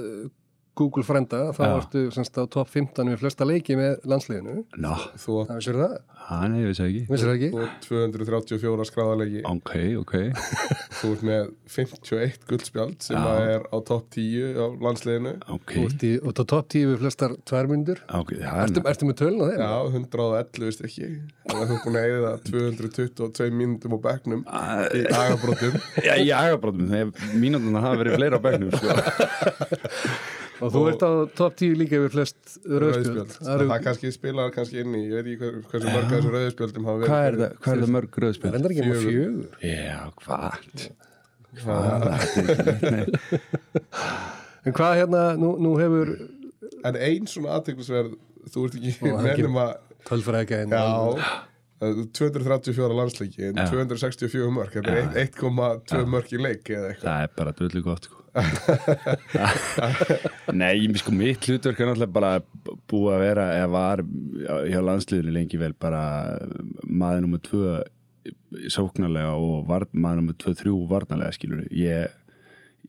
[0.78, 1.72] Google frenda, þá Já.
[1.74, 4.62] varstu sem sagt á top 15 við flesta leiki með landsliðinu.
[4.78, 5.98] Ná, Þú átt Það vissir það?
[6.28, 7.48] hann hefur þess ekki Vissir það ekki?
[7.54, 9.70] þú átt 234 skráðalegi Ok,
[10.02, 10.14] ok
[10.98, 15.84] þú ert með 51 guldspjald sem að er á topp 10 á landsliðinu Ok, Þú
[15.88, 18.02] ert í, og á top 10 við flestar tvær myndur.
[18.20, 19.62] ok, það Ertu, er ertu með tölun á þeim?
[19.64, 24.44] Já, 111 veist ekki þannig að þú ert búin að eigða 222 mínútum á bekknum
[24.44, 28.88] í agabrótum Já, í agabrótum, þegar mínútuna hafa verið fleira á bekknum sko.
[30.58, 33.32] Og þú ert á top 10 líka við flest rauðspjöld.
[33.38, 36.88] það, það kannski spilar kannski inn í ég veit ekki hver, hversu mörg þessu rauðspjöldum
[36.88, 38.52] hafa verið Hvað er það, hvað er það mörg rauðspjöld?
[38.56, 39.46] Reyndar ekki með Fjögur.
[39.62, 40.52] Já, hvað?
[41.58, 42.00] Hvað?
[44.66, 46.10] En hvað hérna, nú, nú hefur
[46.88, 48.12] en ein svona aðteglisverð
[48.52, 49.70] þú ert ekki mennum að
[50.08, 50.82] tölfræðika hérna.
[50.82, 50.90] já
[51.78, 53.66] það er 234 landsleiki en Já.
[53.70, 57.82] 264 mörg þetta er eitt- 1,2 mörg í leik eða eitthvað Það er bara döllu
[57.86, 58.17] gott sko.
[60.60, 62.32] Nei, sko mitt hlutverk er náttúrulega bara
[62.90, 64.02] búið að vera eða var
[64.70, 66.02] hjá landsliðinu lengi vel bara
[66.84, 67.78] maður nummer tvö
[68.72, 72.14] sóknarlega og var, maður nummer tvö þrjú varnarlega skilur ég,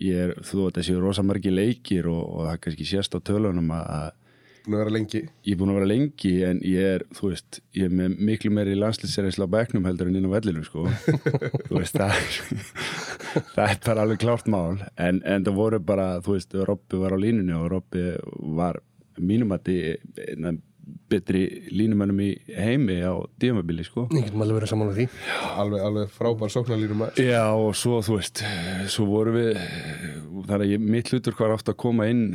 [0.03, 3.71] ég er, þú veit þessi rosa margi leikir og, og það kannski sést á tölunum
[3.75, 4.09] að
[4.69, 5.21] búin að vera lengi?
[5.47, 8.51] Ég er búin að vera lengi en ég er, þú veist, ég er með miklu
[8.53, 10.85] meiri landslýsserisla á bekknum heldur en inn á vellinu sko.
[11.67, 12.39] Þú veist, það er
[13.55, 14.79] það er bara alveg klárt mál.
[14.95, 18.05] En, en það voru bara, þú veist, Robby var á línunni og Robby
[18.59, 18.81] var
[19.19, 20.59] mínum að þið
[21.09, 24.07] betri línumönnum í heimi á dímabili sko.
[24.13, 25.05] Alveg verið saman á því.
[25.63, 28.43] alveg, alveg frábær sóknarlýrum að Já og svo þú veist
[28.93, 29.61] svo voru við
[30.49, 32.25] þar að ég, mitt hlutur var ofta að koma inn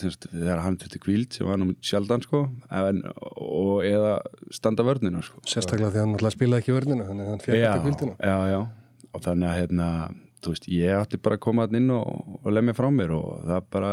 [0.00, 3.02] þegar hann þetta kvíld sem var nú sjaldan sko en,
[3.36, 4.16] og eða
[4.54, 7.62] standa vörnina sko Sérstaklega því að hann náttúrulega spilaði ekki vörnina, þannig að hann fjætti
[7.62, 8.16] já, ekki kvildina.
[8.18, 8.60] já, já
[9.14, 9.88] og þannig að hérna,
[10.48, 13.92] veist, ég ætti bara að koma inn og, og lemja frá mér og það bara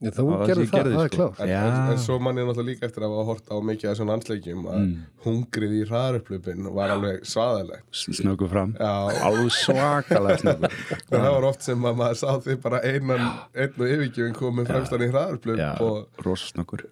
[0.00, 1.16] Já, þú það var gerði ég það, gerði, það er sko.
[1.18, 1.40] klárt.
[1.44, 3.96] En, en, en svo mann er náttúrulega líka eftir að hafa hort á mikið af
[3.98, 4.84] svona ansleikjum að
[5.26, 7.84] hungrið í hraðarupplöpin var alveg svaðalegt.
[8.00, 8.72] Snöggu fram.
[8.80, 8.94] Já,
[9.28, 13.76] alveg svakalega snöggu en það var oft sem að maður sá því bara einan, einn
[13.76, 16.86] og yfirgjöfin komið fremstan í hraðarupplöp já, og rosa snöggur.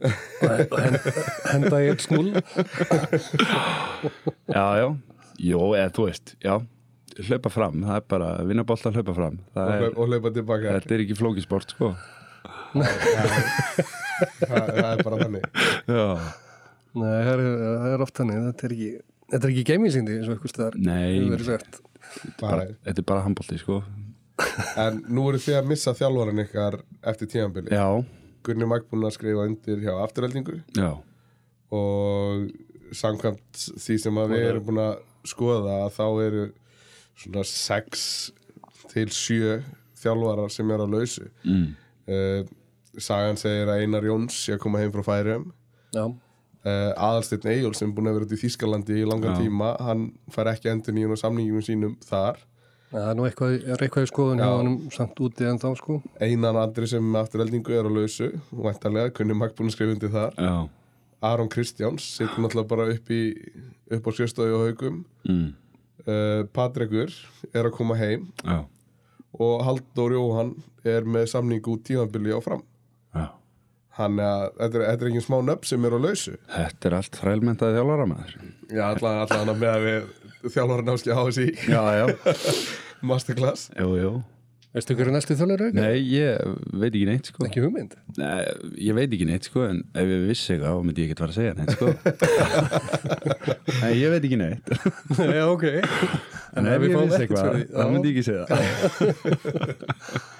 [1.55, 2.29] Henda í eitt snúl.
[4.59, 4.87] já, já,
[5.49, 6.59] jó, eða þú veist já,
[7.25, 10.77] hlaupa fram, það er bara vinna bolta hlaupa fram, er og hlaupa tilbaka.
[10.77, 11.94] Þetta er ekki flókisport, sko
[12.74, 15.44] það, það er bara þannig
[16.98, 18.90] Nei, það er, það er oft þannig, þetta er ekki,
[19.28, 20.78] þetta er ekki geiminsindi eins og eitthvað staðar.
[20.83, 21.09] Nei.
[21.14, 21.81] hefur verið sagt.
[22.40, 23.83] bara, þetta er bara handbolti, sko
[24.78, 26.78] en nú eru þið að missa þjálfaran ykkar
[27.11, 27.87] eftir tíðanbili já,
[28.46, 30.90] Gunni Magg búinn að skrifa undir hjá afturheldingu já,
[31.74, 34.94] og samkvæmt því sem að við erum búin að
[35.28, 36.46] skoða að þá eru
[37.18, 38.07] svona 6
[38.92, 39.59] til 7
[39.98, 41.66] þjálfarar sem eru á lausu mm.
[42.09, 42.40] Uh,
[42.99, 45.51] Sagan segir að Einar Jóns sé að koma heim frá Færium
[45.94, 49.42] Já, uh, Aðalsteinn Eyjól sem búin að vera út í Þískalandi í langan Já.
[49.44, 52.40] tíma hann fær ekki endur nýjum og samningum sínum þar
[52.88, 54.57] það er nú eitthvað, er eitthvað í skoðun hjá Já.
[54.57, 55.99] honum samt úti en þá sko.
[56.25, 60.38] Einan andri sem afturheldingu er á lausu væntalega, Gunni Magg búin að skrifa undir þar
[60.40, 60.55] já,
[61.29, 63.23] Aron Kristjáns situr náttúrulega bara upp í
[63.99, 65.47] upp á sjöstóði og haugum mm.
[66.07, 67.12] uh, Patrekur
[67.53, 68.64] er að koma heim Já,
[69.38, 70.55] og Halldór Jóhann
[70.88, 72.62] er með samningu út tímabili á fram.
[73.14, 73.27] Já.
[73.98, 76.35] Hann að þetta er, þetta er engin smá nöfn sem er á lausu.
[76.55, 78.35] Þetta er allt þrælmentaði þjálfara maður
[78.68, 82.35] já, allan, allan að með að við þjálfara námski á þessi Já, já,
[83.11, 83.70] masterclass.
[83.79, 84.12] Jú, jú
[84.76, 85.81] Veistu hverju næstu þjálfur auka?
[85.81, 86.42] Nei, ég
[86.76, 87.44] veit ekki neitt sko.
[87.46, 87.94] Ekki hugmynd?
[88.18, 88.42] Nei,
[88.85, 91.33] ég veit ekki neitt sko en ef ég vissi eitthvað þá myndi ég ekki fara
[91.33, 91.87] að segja neitt sko.
[93.83, 94.68] Nei, ég veit ekki neitt.
[95.16, 95.64] Já, ok.
[96.52, 98.61] En ef ég vissi eitthvað, þá myndi ég ekki segja það.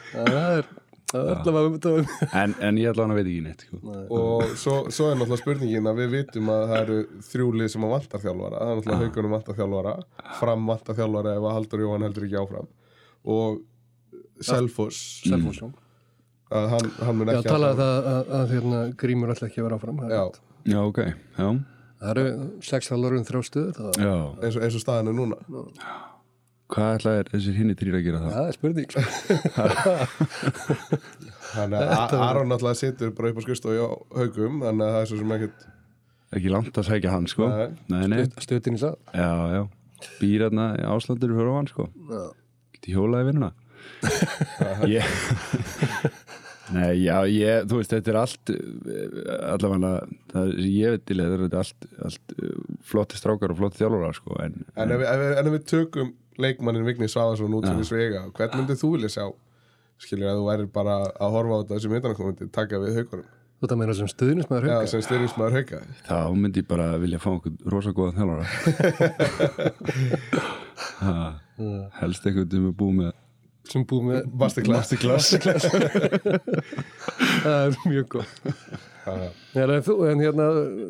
[0.19, 0.69] Það er
[1.09, 1.93] er um þetta.
[2.37, 3.81] en, en ég allavega veit ekki neitt sko.
[4.13, 6.99] Og svo, svo er náttúrulega spurningin að við vitum að það eru
[7.31, 8.61] þrjúlið sem að vantar þjálfara.
[8.61, 9.95] Það er náttúrulega haugunum vantar þjálfara
[10.43, 12.69] fram vantar þjálfara ef að Halldór Jóhann heldur ekki áfram.
[13.39, 13.63] Og
[14.45, 15.73] Selfoss Selfossjón.
[16.51, 19.67] að hann, hann mun Já, ekki talaði það að, að hérna, grímur alltaf ekki að
[19.69, 19.99] vera áfram.
[20.11, 20.23] já.
[20.69, 20.99] Já, ok,
[21.39, 21.49] já,
[21.99, 22.25] Það eru
[22.63, 23.73] sex þjálfur um þrjá stuður.
[23.75, 24.13] Það, já
[24.47, 25.37] eins, og, eins og staðan er núna
[26.69, 28.33] Hvað ætla er þessir hinni þrýr að gera það?
[28.37, 28.89] það er spurning.
[28.93, 29.01] sko.
[31.55, 33.89] þannig að Aron náttúrulega situr bara upp á skustofi á
[34.21, 35.67] haugum þannig að það er svo sem ekkert
[36.37, 37.69] Ekki langt að sækja hann sko Nei.
[37.89, 38.99] Nei, nei, Stöðin í sað.
[39.17, 39.63] já, já
[40.21, 42.23] Býr hérna áslandur fyrir hann sko Já.
[42.77, 43.51] Geti hjólaði vinnuna
[44.89, 45.05] Ég
[46.69, 48.59] Nei, já, ég, þú veist, þetta er allt eh,
[49.55, 49.93] allavega,
[50.35, 52.51] það er, ég veit til að þetta er allt, allt eh,
[52.91, 55.65] flotti strákar og flotti þjálfara, sko, en, en ef, við- ef, við- en ef við
[55.73, 56.11] tökum
[56.45, 59.25] leikmannin Vigni Svafarsson út fyrir svega hvern myndið þú vilja sjá?
[60.05, 63.25] Skilur að þú værir bara að horfa á þetta sem myndanakomandi taka við haugunum
[63.59, 64.91] Þú þetta meina sem stöðnismæður já, hauka.
[64.93, 68.45] sem styrnismæður hauga þá myndi ég bara vilja fá einhvern rosa góða þjálfara.
[70.99, 71.15] Ha,
[72.01, 73.11] helst einhvern sem er búið með
[73.69, 75.67] Sem búið með masterclass Masterclass.
[77.45, 78.35] það er mjög góð.
[79.09, 80.49] En, en hérna,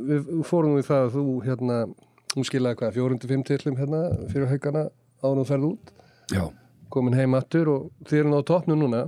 [0.09, 1.79] við fórum í það að þú hérna,
[2.35, 4.89] þú skilaði hvað, fjórundi fimm tillum hérna fyrir haugana
[5.23, 5.95] áður og ferð út,
[6.35, 6.45] Já,
[6.93, 9.07] komin heim aftur og þið eru á toppnu núna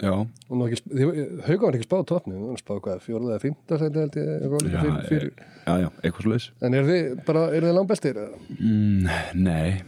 [0.00, 4.82] hauga var ekki spáð á toppnu, þú var spáð hvað, fjóruða eða fymta já,
[5.66, 8.20] já, já, eitthvað leis En eru þið bara, eru þið langbestir?
[8.22, 8.38] eða?
[8.56, 9.10] mm,
[9.44, 9.82] Nei,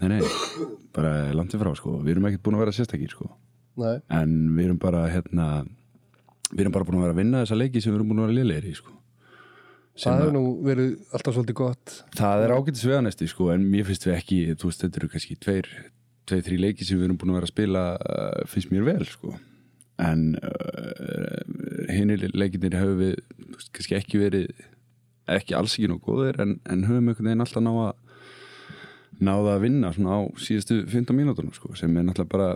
[0.00, 3.30] nei, nei bara langt í frá, sko, við erum ekkert búin að vera sérstakir, sko.
[4.08, 5.46] En við erum bara, hérna
[6.52, 8.28] við erum bara búin að vera að vinna þessa leiki sem við erum búin að
[8.30, 8.94] vera liðlegir í, sko.
[9.96, 11.92] Það að- hefur nú verið alltaf svolítið gott.
[12.18, 15.36] Það er ágætis veganesti sko en mér finnst við ekki, þú veist þetta eru kannski
[15.40, 15.68] tveir,
[16.28, 19.06] tveir, þrý leiki sem við erum búin að vera að spila uh, finnst mér vel
[19.08, 19.32] sko.
[20.04, 23.14] En uh, hinni leikinir hefur við
[23.72, 24.50] kannski ekki verið
[25.32, 27.86] ekki alls ekki nóg góðir en, en höfum einhvern veginn alltaf náða
[29.20, 32.50] náða að vinna svona á síðustu 15 mínúturinn sko sem er náttúrulega bara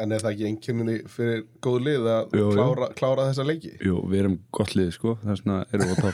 [0.00, 2.52] en er það ekki einkenninni fyrir góð lið að Jú, jú.
[2.56, 6.08] klára, klára þessa leiki jú, við erum gott lið sko þess vegna erum við á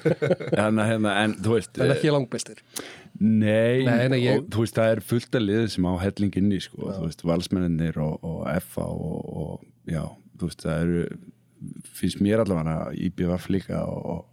[0.64, 2.58] en, hérna, en þú veist En ekki langbestir.
[3.20, 6.36] Nei, Nei, nei, ég- og þú veist, það er fullt af liðið sem á helling
[6.40, 10.02] inni, sko, þú veist, valsmenninir og, og FA og, og já,
[10.40, 11.04] þú veist, það eru
[12.00, 12.90] finnst mér allavega
[13.52, 14.29] líka og, og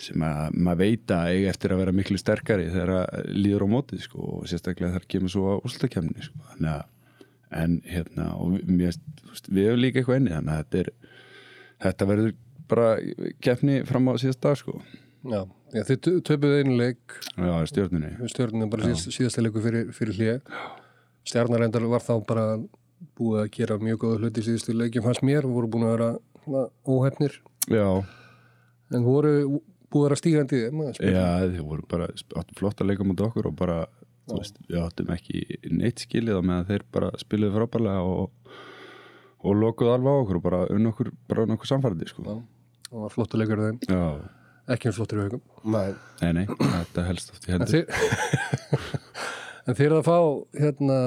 [0.00, 3.68] sem að maður veit að eiga eftir að vera miklu sterkari þegar að líður á
[3.74, 6.74] mótið, sko, og sérstaklega þar kemur svo á úrslutakefni, sko,
[7.54, 8.28] en hérna,
[8.66, 8.96] mér,
[9.30, 10.90] veist, við hefum líka eitthvað inni, þannig að þetta er
[11.84, 12.32] þetta verður
[12.74, 12.88] bara
[13.44, 14.80] kefni fram á síðast dag, sko,
[15.24, 15.40] Já,
[15.72, 17.14] já þið tö- töpuðu einu leik.
[17.38, 20.50] Já, stjórnunni stjórnum bara síðast, síðasta leiku fyrir, fyrir hlið.
[21.24, 22.44] Stjarnarendar var þá bara
[23.16, 27.38] búið að gera mjög góða hluti síðustu leikjum fannst mér, voru búin að vera óhefnir
[27.72, 27.88] Já,
[28.92, 29.62] en voru
[29.94, 31.14] búið að stígandi í þeim að spila.
[31.14, 33.76] Já, þið voru bara áttum flott að leika mútið okkur og bara,
[34.28, 35.42] þú veist, við áttum ekki
[35.78, 38.54] neitt skilið á meðan þeir bara spiluðu frábærlega og,
[39.44, 42.24] og lokuðu alveg á okkur og bara unn okkur, bara unn okkur samfærdi, sko.
[42.26, 42.38] Já.
[42.94, 44.02] og var flottu leikur af þeim, Já,
[44.74, 45.86] ekki um flottur í haugum Nei,
[46.22, 47.86] nei, nei, þetta helst oft í en hendur.
[49.66, 50.18] en þið eru að fá
[50.64, 50.98] hérna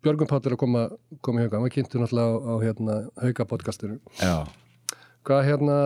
[0.00, 0.82] Björgum Pátur að koma,
[1.24, 4.36] koma í hauga, maður kynntu náttúrulega á, á hérna hauga podcastinu Já,
[5.28, 5.76] hvað hérna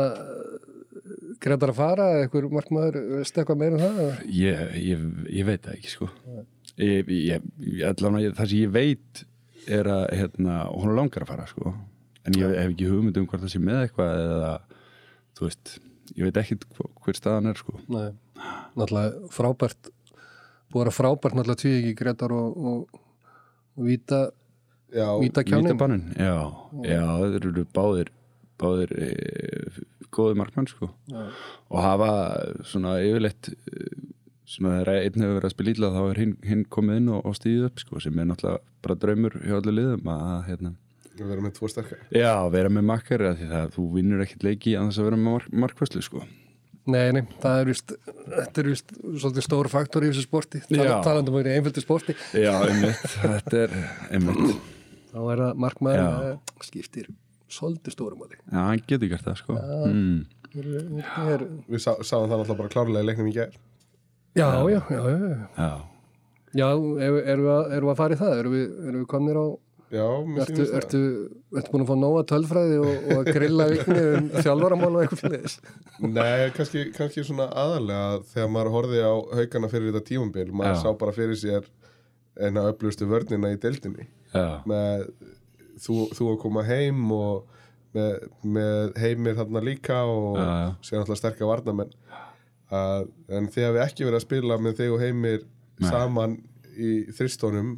[1.44, 4.20] Gretar að fara, eða einhver markmaður veistu eitthvað meira um það?
[4.32, 5.06] ég, ég,
[5.38, 6.10] ég veit það ekki, sko.
[6.80, 9.24] Ég, ég, ég, allan að ég, það sem ég veit
[9.78, 11.74] er að, hérna, hún langar að fara, sko.
[12.24, 14.54] En ég hef ekki hugmynd um hvort það sé með eitthvað eða,
[15.36, 15.74] þú veist,
[16.14, 16.58] ég veit ekki
[17.04, 17.76] hver staðan er, sko.
[17.92, 18.08] Nei,
[18.78, 19.92] náttúrulega frábært
[20.74, 23.00] búið að vera frábært náttúrulega tví ekki Gretar og, og,
[23.76, 24.20] og Víta
[24.90, 26.36] já, Víta kjánin Vítabannin, já,
[26.88, 27.02] já,
[27.36, 28.10] þeir eru báðir
[28.60, 29.08] báðir e,
[30.14, 30.90] góði markmann sko.
[31.10, 31.24] Já.
[31.70, 32.10] og hafa
[32.68, 33.88] svona yfirleitt e,
[34.54, 37.26] svona þegar einn hefur verið að spila ítla þá er hinn, hinn komið inn og,
[37.26, 40.74] og stíðið upp sko sem er náttúrulega bara draumur hjá allir liðum að hérna,
[41.18, 43.26] verðum með tvo sterkar já, vera með makkar
[43.74, 46.24] þú vinnur ekkert leiki að þess að vera með mark, markvæslu sko.
[46.84, 47.92] Nei, nei, það er vist,
[48.28, 50.98] þetta er vist svolítið stór faktor í þessu sporti, Já.
[51.06, 53.76] talandum um einföldu sporti, Já, einmitt, þetta er
[54.10, 54.58] einmitt.
[55.14, 57.08] Þá er það markmaður skiptir
[57.54, 58.38] svolítið stórum áli.
[58.50, 59.58] Já, hann getur gert það, sko.
[59.88, 60.22] Mm.
[60.54, 63.54] Er, Við sá, sáum það náttúrulega bara klárlega í leiknum í gær.
[64.38, 65.68] Já, já, já, já, Já,
[66.54, 69.06] já, erum er við, að- erum við að fara í það, erum við, erum við
[69.14, 69.46] komnir á,
[69.94, 70.78] Já, mér ertu, sýnist það.
[70.80, 71.00] ertu,
[71.60, 75.20] ertu búin að fá nóga tölfræði og, og að grilla vikni um þjálfaramál og eitthvað
[75.22, 75.60] fyrir þess?
[76.00, 80.82] Nei, kannski, kannski svona aðalega þegar maður horfði á haugana fyrir þetta tímambil maður Já.
[80.82, 81.68] sá bara fyrir sér
[82.42, 84.08] eina öflustu vörnina í deildinni
[84.66, 85.04] með
[85.82, 87.44] þú, þú að koma heim og
[87.94, 88.24] með,
[88.56, 90.68] með heimir þarna líka og Já, já.
[90.82, 91.92] sér náttúrulega sterkar varnamenn
[92.74, 93.08] að,
[93.38, 95.88] en þið hafi ekki verið að spila með þig og heimir Nei.
[95.90, 96.36] saman
[96.74, 97.74] í þristónum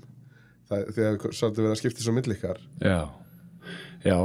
[0.71, 2.61] það, þið hafi svolítið verið að skipta svo milli ykkar.
[2.81, 2.99] Já.
[4.07, 4.17] Já,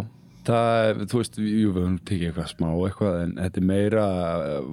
[0.48, 4.06] það þú veist, jú, við höfum tekið eitthvað smá eitthvað en þetta er meira,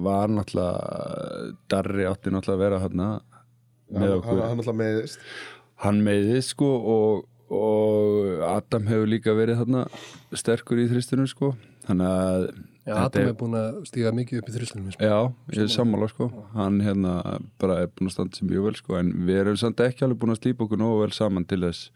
[0.07, 3.09] var náttúrulega Darri átti náttúrulega að vera hérna
[3.89, 4.29] með hann, okkur.
[4.29, 5.27] hann, hann alltaf meiðist.
[5.83, 9.85] Hann meiði sko og, og Adam hefur líka verið þarna
[10.37, 11.53] sterkur í þristunum sko.
[11.87, 12.43] Þannig að
[12.89, 14.93] Já, Adam er búin að stíga mikið upp í þristunum.
[14.97, 15.17] Já,
[15.53, 16.29] ég er sammála sko.
[16.55, 17.19] Hann hérna
[17.61, 18.95] bara er búin að standa sem mjög vel sko.
[18.97, 21.91] En við erum samt ekki alveg búin að slípa okkur nógu vel saman til þess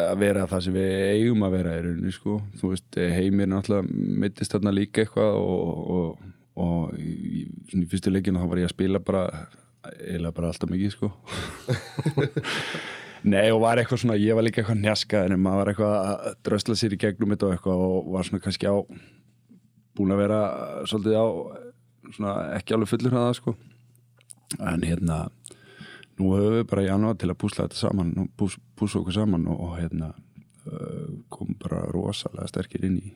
[0.00, 2.40] að vera það sem við eigum að vera í rauninni sko.
[2.58, 6.28] Þú veist, heimir náttúrulega mittist þarna líka eitthvað og, og,
[6.66, 9.24] og í, í fyrstu leikinu þá var ég að spila bara
[9.80, 11.08] eiginlega bara alltaf mikið sko
[13.24, 16.36] Nei og var eitthvað svona, ég var líka eitthvað njaska en maður var eitthvað að
[16.48, 18.76] drösla sér í gegnum þetta og eitthvað og var svona kannski á
[19.98, 20.40] búin að vera
[20.88, 21.26] svolítið á
[22.16, 23.54] svona ekki alveg fullur hraða sko.
[24.58, 25.22] En hérna
[26.20, 29.16] nú höfum við bara í janúar til að púsla þetta saman og pús, púsla okkur
[29.20, 30.12] saman og, og hérna
[30.68, 33.12] uh, kom bara rosalega sterkir inn í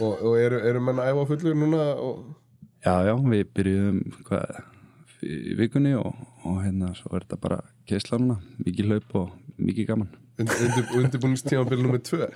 [0.00, 2.24] og, og eru, eru menn að æfa á fullu núna og
[2.84, 4.56] Já, já, við byrjuðum hvað,
[5.24, 9.88] í vikunni og, og hérna svo er þetta bara keisla núna, mikið hlaup og mikið
[9.92, 10.12] gaman.
[10.34, 12.26] Undir, undir, undirbúningstímambil nummer tvö?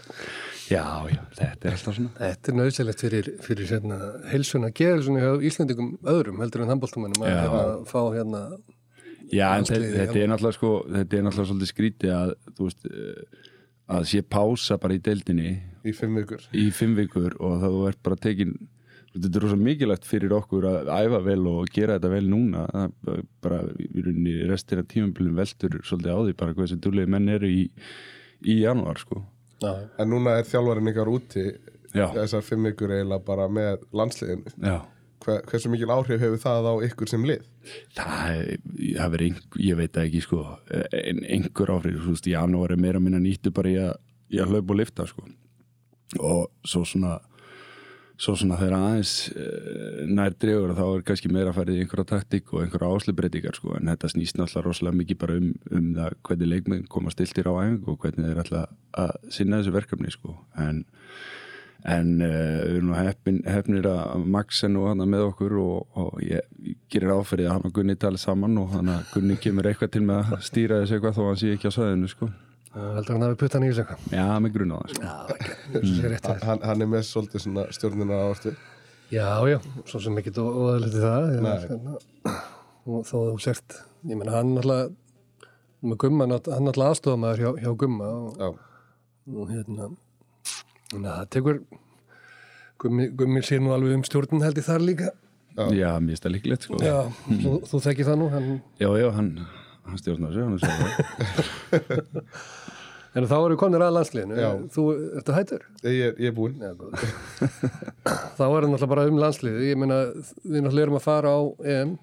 [0.70, 2.12] Já, já, þetta er alltaf svona.
[2.20, 3.98] Þetta er nöðsælegt fyrir, fyrir hérna,
[4.30, 8.42] heilsuna, geðelsuna hjá Íslandingum öðrum heldur en handbóltamannum að hérna, fá hérna
[9.28, 12.88] Já, en þetta, þetta er náttúrulega sko, þetta er náttúrulega svolítið skrítið að, þú veist,
[12.88, 13.48] eh,
[13.98, 15.50] að sé pása bara í deildinni
[15.84, 16.44] í fimm vikur.
[16.56, 18.54] í fimm vikur og þú ert bara tekin,
[19.14, 23.24] þetta er rosa mikilvægt fyrir okkur að æfa vel og gera þetta vel núna, er
[23.44, 27.50] bara í rauninni restina tímabilin veltur svolítið á því bara hvað þessi dúlegi menn eru
[27.50, 27.64] í,
[28.44, 29.24] í janúar, sko.
[29.64, 31.48] en núna er þjálfarinn ykkar úti
[31.96, 34.78] Já, þessar fimm vikur eiginlega bara með landsliðinu já.
[35.24, 37.46] Hver, hversu mikil áhrif hefur það á ykkur sem lið
[37.96, 38.42] Það,
[38.76, 39.24] einhver,
[39.64, 40.42] ég veit ekki sko,
[40.94, 43.96] en einhver áhrif, þú veist, í janúar er meira minna nýttu bara í að,
[44.32, 45.24] í að hlaupa og lifta sko.
[46.24, 47.18] Og svo svona,
[48.18, 52.10] svo svona þegar aðeins eh, nær dregur þá er kannski meira að fara í einhverja
[52.16, 56.16] taktík og einhverja áslubreitingar sko, en þetta snýst náttúrulega rosalega mikið bara um, um það
[56.26, 58.64] hvernig leikmenn koma stiltir á æfingu og hvernig þeir ætla
[59.04, 60.82] að sinna þessu verkefni sko, en
[61.86, 66.00] en uh, við erum nú heppin, heppnir að Max er nú hana með okkur og,
[66.02, 69.38] og ég, ég gerir áferðið að hann og Gunni tala saman og hann að Gunni
[69.38, 72.32] kemur eitthvað til með að stýra þessu eitthvað þó hann sé ekki á sæðinu sko.
[72.74, 74.16] Heldur hann hafi puttan í þessu eitthvað?
[74.18, 76.28] Já, með grunn á það sko.
[76.28, 78.54] hann, hann- hann er með svolítið svona stjórnina ástu
[79.08, 79.56] Já, já,
[79.88, 80.32] svo sem ekki
[80.92, 81.94] í það hérna,
[82.84, 84.90] og þó þú sért ég menna hann náttúrulega
[85.88, 88.48] með Gumma, hann náttúrulega aðstofamaður hjá, hjá Gumma og, já,
[89.32, 89.88] og hérna
[90.92, 91.62] að það tekur
[92.78, 95.08] Gummi, Gummi sér nú alveg um stjórnin held ég þar líka.
[95.74, 96.76] Já, mér finnst það líklegt sko.
[96.84, 99.32] Já, þú, þú þekkir það nú hann, já, já, hann,
[99.88, 102.24] hann stjórnar þessu hann er sjálfur.
[103.18, 104.38] en þá eru konir að landsliðinu.
[104.38, 104.50] Já.
[104.74, 104.84] þú
[105.20, 105.64] ertu hættur?
[105.84, 106.60] Ég er, ég er búinn.
[106.60, 111.40] Þá er það náttúrulega bara um landsliði ég meina við náttúrulega erum að fara á
[111.76, 111.96] EM.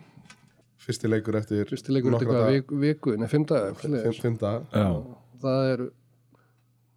[0.86, 2.58] Fyrsti leikur eftir fyrsti leikur eftir nokkra hvað, daga.
[2.60, 4.60] viku, viku nei, fimm daga fimm, fimm daga.
[4.70, 4.90] Já,
[5.42, 5.84] það er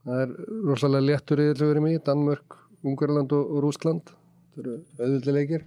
[0.09, 0.35] það er
[0.69, 5.65] rosalega léttur í þessu verið í Danmörk, Ungarland og, og Rúskland það eru auðvöldi leikir.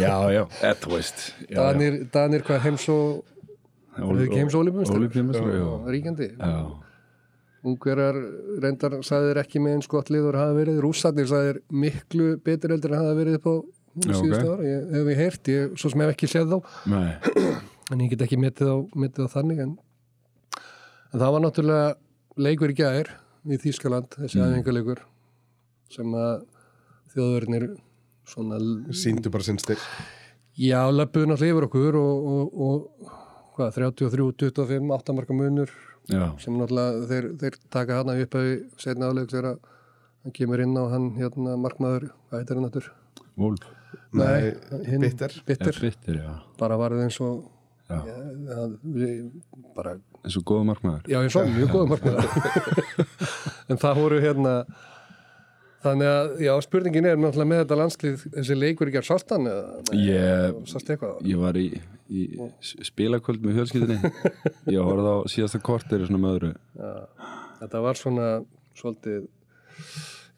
[0.00, 0.42] Já, já,
[0.82, 1.26] þú veist.
[1.50, 3.35] Danir, Danir hvað heims og
[4.02, 5.70] Ól- eru ekki heims ólífumstari Ólympíumeistari, já.
[5.94, 6.28] ríkjandi.
[6.36, 6.56] Já,
[7.66, 8.16] Ungarar
[8.62, 13.00] reyndar sagðir ekki með eins gott liður hafa verið, rússarnir sagðir miklu betur heldur en
[13.00, 13.54] hafa verið upp á
[14.04, 16.70] síðustu ára, ég hef ég heyrt ég, svo sem hef ekki séð þá.
[16.92, 17.10] Nei,
[17.90, 19.72] en ég get ekki metið á, metið á þannig en,
[21.10, 21.88] en það var náttúrulega
[22.46, 23.10] leikur í gær
[23.46, 24.52] í Þýskaland, þessi mm.
[24.52, 25.02] æfingarleikur
[25.96, 26.46] sem að
[27.14, 27.68] þjóðverðinir
[28.26, 28.60] svona
[28.94, 29.82] síndu bara sinn styrk.
[30.56, 33.16] Já, löpuðu náttúrulega yfir okkur og, og, og
[33.56, 35.70] hvað, 33, 25, 8 marka munur
[36.10, 38.50] já, sem náttúrulega þeir, þeir taka hana upp að
[38.82, 39.58] setna áleik þegar að
[40.26, 42.88] hann kemur inn á hann hérna markmaður, hvað heitir hann náttúr?
[43.36, 43.66] Wolf
[44.16, 44.52] Nei,
[44.88, 45.32] hinn- bitter.
[45.46, 47.44] Bitter, Eða Bitter, já, bara varðið eins og
[47.90, 47.98] já.
[48.06, 48.16] ja,
[48.50, 48.64] ja,
[48.96, 49.12] við,
[49.76, 53.06] bara, eins og góða markmaður já eins og mjög góðum markmaður
[53.72, 54.54] en það voru hérna
[55.84, 59.84] þannig að, já, spurningin er náttúrulega með þetta landslið, þessi leikur ekki að saltan eða,
[60.00, 61.66] Ég, sást eitthvað ég var í,
[62.08, 62.26] í
[62.86, 64.12] spilakvöld með fjölskyldinni
[64.74, 66.52] ég horfði á síðasta kortir svona með öðru.
[67.60, 68.28] Þetta var svona
[68.76, 69.26] svolítið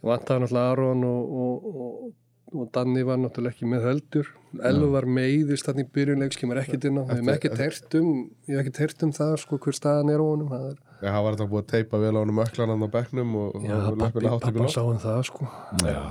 [0.05, 2.17] vantaði náttúrulega Aron og, og, og,
[2.55, 4.29] og Danni var náttúrulega ekki með heldur.
[4.65, 8.11] Elva var meiðist þannig í byrjunleiks kemur ekkert inn á, við hefum ekki teirt um
[8.49, 10.51] ég hef ekki teirt um það, sko, hver staðan er á honum.
[10.53, 13.35] Það er, Já, hann var þetta búið að teipa vel á honum öklanann á bekknum
[13.39, 15.49] og já, og pappi, pappa sá um það, sko.
[15.85, 16.03] Já,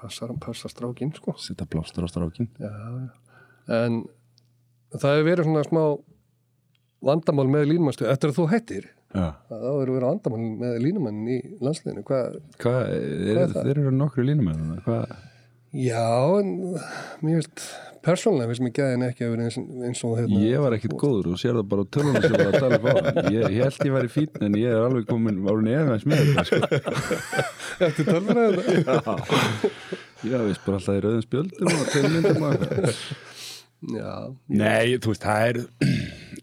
[0.00, 1.36] passar, passar strákin, sko.
[1.42, 2.72] Setja blástur á strákin já,
[3.80, 4.04] en
[4.94, 5.82] það hefur verið svona smá
[7.06, 8.92] vandamál með línumannstöð eftir að þú hættir.
[9.16, 9.30] Já.
[9.48, 12.02] þá hefur verið vandamál með línumann í landsliðinu.
[12.06, 13.68] Hvað hvað, er, er það?
[13.68, 15.14] þeir eru nokkru línum með það hvað,
[15.74, 16.52] Já, en
[17.24, 17.64] mér finnst
[18.06, 19.56] persónulega finnst mér gæðin ekki að vera eins,
[19.88, 22.58] eins og hérna ég var ekkit góður og sér það bara tölunum sem var að
[22.62, 22.94] tala upp á
[23.34, 26.44] ég, ég held ég væri fín en ég er alveg komin árun efins með þetta
[26.46, 26.60] sko.
[27.88, 29.16] Eftir tölvræðina
[30.22, 33.02] já, veist bara alltaf í rauðum spjöldum og eitthvað.
[33.96, 34.12] Já,
[34.48, 35.58] Nei, þú veist, það er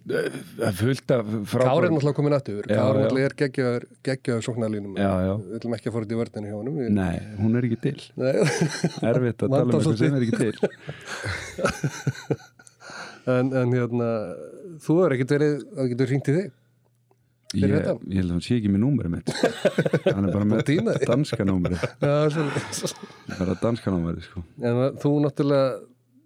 [0.03, 2.63] fullt af Kári er náttúrulega komin aftur.
[2.67, 4.97] Kári náttúrulega er geggjaður geggjaður sóknarlínum.
[4.97, 6.79] Við ætlum ekki að fóra þetta í vörðinu hjá honum.
[6.81, 6.89] Við...
[6.97, 7.99] Nei, hún er ekki til.
[9.13, 10.55] Erfitt að tala um eitthvað sem er ekki til.
[13.23, 14.09] En, en hérna
[14.83, 16.51] þú er ekkert verið, það getur hringt í þig?
[17.53, 19.29] Ég, ég held að hann sé ekki með númeri mitt.
[20.09, 20.71] Hann er bara með
[21.05, 21.69] danska svona
[23.37, 24.41] bara danska númeri, sko.
[24.57, 25.67] En þú náttúrulega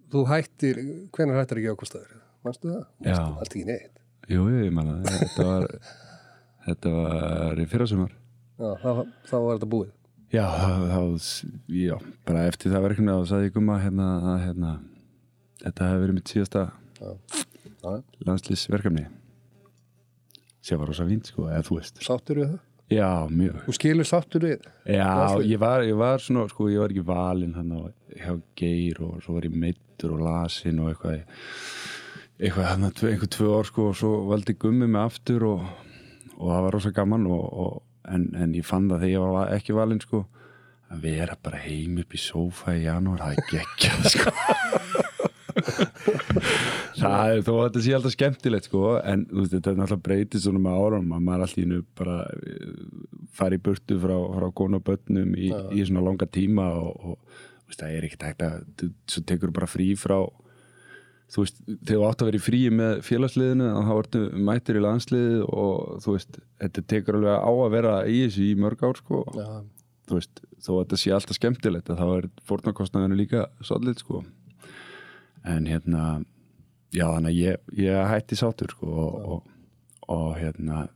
[0.08, 0.80] þú hættir,
[1.12, 2.16] hvenær hættir ekki ákvæmstaður?
[2.48, 2.84] Manstu það?
[3.04, 3.16] Já.
[3.28, 3.94] Allt ekki neitt.
[4.28, 5.68] Jú, ég manna, þetta var
[6.68, 8.12] þetta var í fyrrasumar.
[8.58, 8.90] Já, þá,
[9.28, 9.94] þá var þetta búið.
[10.28, 11.00] Já, þá,
[11.72, 11.94] já,
[12.28, 14.72] bara eftir það verkefni þá sagði ég gumma hérna að hérna,
[15.62, 16.64] þetta hefði verið mitt síðasta
[18.28, 19.06] landslýsverkefni
[20.68, 22.02] sem var rosa fínt, sko, eða þú veist.
[22.04, 22.64] Sáttur við það?
[22.92, 23.56] Já, mjög.
[23.64, 24.68] Þú skilur sáttur við?
[24.88, 25.08] Já,
[25.44, 27.80] ég var, ég var svona, sko, ég var ekki valinn á
[28.18, 31.22] hjá Geir og svo var ég meittur og lasin og eitthvað
[32.38, 35.64] eitthvað hann að einhver tvö ár, sko, og svo valdi gummi mig aftur og,
[36.38, 37.78] og það var rosa gaman og, og,
[38.08, 40.24] en, en ég fann það þegar ég var ekki valinn, sko
[40.88, 44.30] að vera bara heim upp í sófa í janúar, það er geggjað, sko.
[46.98, 50.42] Það er þó að þetta sé alltaf skemmtilegt sko en veist þetta er náttúrulega breytið
[50.44, 52.72] svona með árum að maður allt í hennu bara eh,
[53.38, 57.68] fari í burtu frá, frá konu og börnum í, í svona langa tíma og, og
[57.70, 60.16] veist það er ekkert hægt að þú- tekur bara frí frá
[61.28, 64.84] þú veist þegar þú átt að vera í fríi með félagsliðinu þá ertu mættir í
[64.84, 69.00] landsliðið og þú veist þetta tekur alveg á að vera í þessu í mörg ár
[69.02, 69.48] sko Já,
[70.08, 74.24] þú veist, þó að þetta sé alltaf skemmtilegt að þá er fórnarkostnaðinu líka svolít sko
[75.48, 76.04] en hérna
[76.94, 79.54] já þannig að ég, ég hætti sátur sko og, og,
[80.08, 80.86] og hérna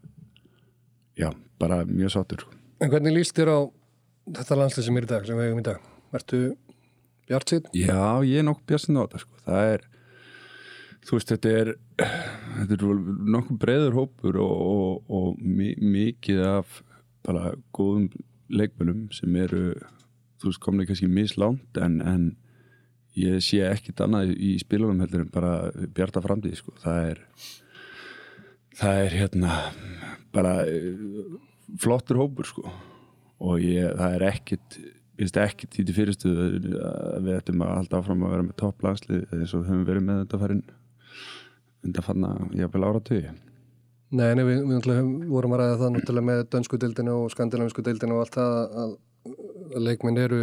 [1.18, 1.28] já,
[1.60, 2.56] bara mjög sátur sko.
[2.82, 3.58] En hvernig líst þér á
[4.40, 5.88] þetta landslið sem er í dag, sem við hefum í dag?
[6.16, 6.40] Ertu
[7.28, 7.68] bjart sitt?
[7.76, 9.84] já, ég er nokkuð björnsinn á þetta sko það er,
[11.02, 11.72] þú veist, þetta er
[12.02, 12.84] þetta er
[13.36, 16.82] nokkuð breiður hópur og, og, og mi mikið af
[17.26, 18.10] bara góðum
[18.52, 19.72] leikmönum sem eru
[20.42, 22.30] þú veist, komni kannski mislánt en, en
[23.18, 25.52] ég sé ekkit annað í spilunum heldur en bara
[25.94, 26.74] bjarta framtíð sko.
[26.82, 27.22] það er
[28.78, 29.58] það er hérna
[30.32, 30.96] bara eh,
[31.82, 32.66] flottur hópur sko
[33.42, 37.74] og ég, það er ekkit ég veist ekkit í til fyrirstuðu að við ættum að
[37.76, 40.64] halda áfram að vera með topp landslið eins og höfum verið með þetta farin
[41.86, 43.32] undan fanna jáfnvel áratögi
[44.12, 47.84] Nei, nei, við, við náttúrulega vorum að ræða það náttúrulega með dönsku deildinu og skandinavisku
[47.86, 48.90] deildinu og allt það að,
[49.72, 50.40] að leikmenn eru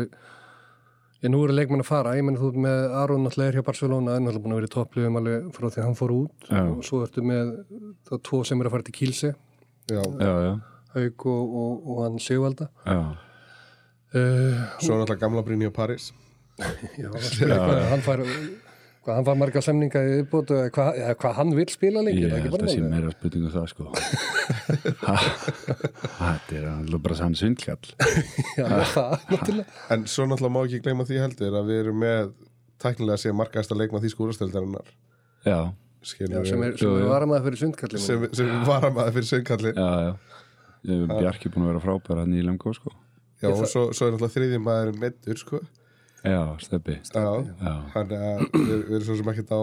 [1.20, 4.16] ég nú eru leikmenn að fara, ég menn þú með Aron náttúrulega er hjá Barcelona,
[4.16, 6.48] er náttúrulega búin að vera í toppliðum alveg frá því að hann fór út.
[6.48, 6.62] Já.
[6.64, 7.52] og svo ertu með
[8.10, 9.32] þá tvo sem eru að fara til Kílse
[9.90, 10.54] Já, já, já,
[10.96, 12.70] Haug og, og, og hann Sigvalda.
[12.86, 13.00] Já.
[14.16, 16.10] uh, svo er náttúrulega gamla Brynja París.
[17.00, 18.24] Já, það spila hvað hann fær
[19.10, 22.34] hvað hann fær marga semninga í hvað, eða hvað hann vil spila lengi Ég er
[22.34, 23.84] það ekki held að bara sé meira spurningu um það sko.
[25.08, 25.16] Ha,
[26.20, 27.90] Þetta er alveg bara sann svindkall
[28.60, 29.78] Já, það, náttúrulega.
[29.96, 32.32] En svo náttúrulega má ekki gleyma því heldur að við erum með
[32.84, 34.94] tæknilega að sé markaðist að leikma því skúrasteldarinnar
[35.48, 35.60] Já,
[36.06, 36.94] Já, sem er, er jú.
[37.10, 40.14] varamæði fyrir sundkallinu sem, sem var að fyrir söngkalli já, já.
[41.10, 42.94] Bjarki búin að vera frábæra hann í Lemko sko.
[43.42, 45.60] Já, og svo, svo er náttúrulega þriðji maður meittur sko
[46.20, 47.24] Já, steppi Já,
[47.64, 47.74] Já.
[47.94, 49.62] hann er að við, við erum svo sem ekkert á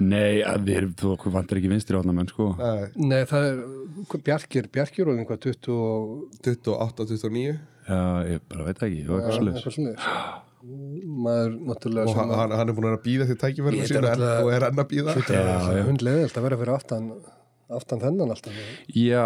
[0.00, 2.46] Nei, að við erum, þú okkur vantar ekki vinstri átna menn sko.
[2.56, 3.60] Nei, Nei, það er,
[4.30, 7.44] Bjarkir, Bjarkir og einhvað 20 og 28, 29
[7.86, 8.00] Já,
[8.32, 9.36] ég bara veit það ekki, ég var eitthvað
[10.66, 13.48] náttúrulega og hann, hann hann er búin að vera að býða því þetta
[14.00, 15.42] en, náttúrulega- og er enn að býða Já,
[15.76, 15.82] já.
[15.86, 17.10] hundleðilt að vera fyrir aftan
[17.72, 18.58] aftan þennan alltaf
[18.94, 19.24] Já,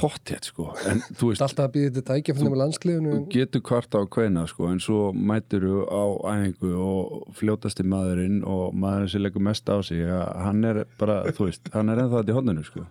[0.00, 0.70] pottþétt sko.
[0.88, 3.16] En veist, alltaf að býða þetta tækifærinu með landsliðinu?
[3.34, 8.72] getur kvarta á kveina sko en svo mætur þú á æfingu og fljótasti maðurinn og
[8.72, 12.32] maðurinn sem leggur mest á sig hann er bara, þú veist, hann er ennþá þetta
[12.32, 12.86] í hodninu sko.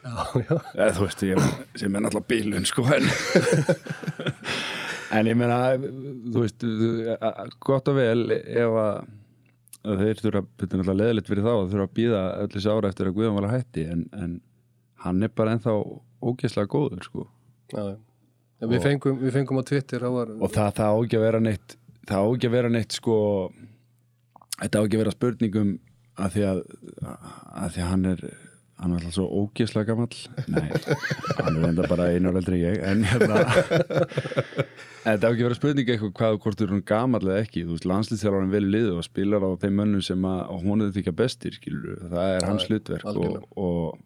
[0.00, 0.14] Já,
[0.46, 3.10] já, eða þú veist, ég, sem er náttúrulega bílun sko en
[5.18, 6.64] en ég meina, þú veist
[7.66, 9.02] gott og vel ef að
[9.84, 12.90] þeir þurfa, þetta er náttúrulega leðilegt fyrir þá að þurfa að býða öll þessi ára
[12.92, 14.34] eftir að Guðan var að hætti en, en
[15.04, 15.74] hann er bara ennþá
[16.30, 17.26] ógeðslega góður sko
[17.72, 17.96] já, já.
[18.60, 21.40] En Við, fengum, við fengum á Twitter var, og það, það á ekki að vera
[21.40, 21.76] neitt
[22.10, 23.16] það á ekki að vera neitt sko
[24.60, 25.70] þetta á ekki að vera spurningum
[26.20, 26.60] að því að,
[27.08, 28.24] að því að hann er
[28.80, 30.20] hann er alltaf svo ógeðslega gamall.
[30.48, 30.68] Nei,
[31.38, 33.40] hann er enda bara einu ára eldri en ég en hérna
[35.04, 37.64] en þetta á ekki að vera spurning eitthvað hvað hvort er hún gamall eða ekki,
[37.66, 40.94] þú veist, landslýstjálfarinn vel í liðu og spilar á þeim mönnum sem að hún er
[40.96, 44.00] þykja bestir, skilur, það er hans hlutverk og, og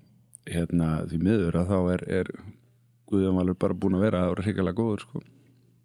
[0.50, 2.32] hérna því miður að þá er, er
[3.10, 5.22] Guðjón Valur bara búin að vera og hrikalega góður sko.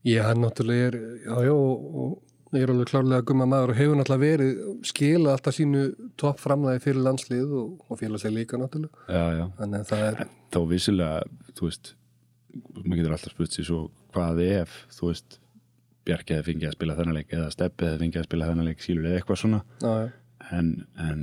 [0.07, 2.17] Já, hann náttúrulega er, já, já, og, og
[2.57, 5.83] ég er alveg klárlega gumma maður og hefur náttúrulega verið, skila alltaf sínu
[6.19, 9.05] topp framlæði fyrir landslið og, og félagslega líka náttúrulega.
[9.05, 9.43] Já, já.
[9.59, 11.19] Þannig að það er, Þá vissilega,
[11.59, 11.91] þú veist,
[12.79, 13.81] maður getur alltaf spurt sér svo
[14.15, 15.37] hvað ef, þú veist,
[16.07, 18.79] Bjarki hefði fengið að spila þennan leik eða Steppi hefði fengið að spila þennan leik
[18.81, 19.59] sílur eða eitthvað svona.
[19.83, 20.09] já, já,
[20.55, 21.19] En, en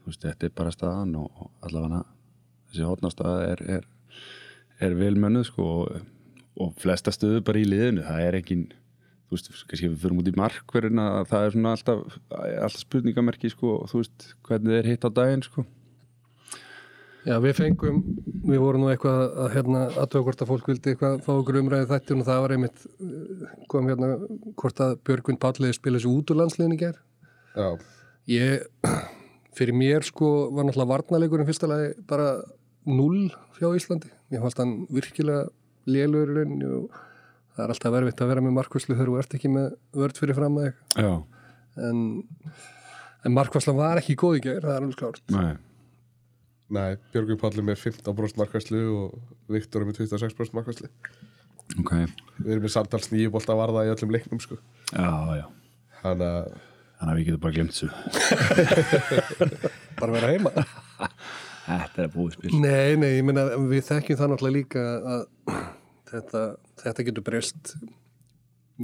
[0.00, 2.04] þú veist, þetta er bara staðan og, allavega
[2.70, 3.88] þessi hotnastaða er, er,
[4.80, 5.98] er vel mönnuð, sko, og,
[6.62, 8.06] og flesta stöðu bara í liðinu.
[8.06, 8.56] Það er ekki,
[9.30, 13.52] þú veist, kannski við fyrir út í markverðin að það er svona alltaf, alltaf spurningamerki,
[13.52, 15.64] sko, og þú veist, hvernig þeir hitt á daginn, sko.
[17.28, 18.02] já, við fengum,
[18.50, 21.94] við vorum nú eitthvað að hérna aðtöða hvort að fólk vildi eitthvað fá okkur umræðið
[21.94, 24.12] þættir og það var einmitt, eh, kom hérna
[24.58, 27.00] hvort að Björgvin Palliði spila þessu út úr landsliðinu í ger.
[27.54, 27.68] Já,
[28.30, 28.62] Ég,
[29.56, 32.34] fyrir mér sko var náttúrulega varnarleikurinn fyrsta lagi bara
[32.86, 34.10] null hjá Íslandi.
[34.30, 35.48] Ég fannst hann virkilega
[35.90, 36.98] lélur í rauninni og
[37.56, 39.66] það er alltaf verfitt að vera með markvæslu þegar þú ert ekki með
[40.02, 41.04] vörd fyrir fram að eitthvað.
[41.06, 41.12] Já,
[41.80, 41.98] En,
[43.24, 45.20] en markvæslan var ekki góð í gær, það er alveg klárt.
[45.30, 45.52] nei.
[46.70, 49.14] nei, Björgur Palli með 15% markvæslu og
[49.54, 50.90] Viktor með 26% markvæslu
[51.78, 51.92] Ok,
[52.42, 54.58] Við erum með samtals nýju bolta varða í öllum leiknum sko.
[54.90, 55.46] já, já
[56.02, 56.50] Þannig að
[57.00, 57.88] Þannig að við getum bara glemt þessu
[60.00, 60.50] Bara vera heima.
[61.70, 64.82] Þetta er búið spil nei, nei, ég meina við þekkjum það náttúrulega líka
[65.14, 65.22] að
[66.10, 66.44] þetta,
[66.82, 67.74] þetta getur breyst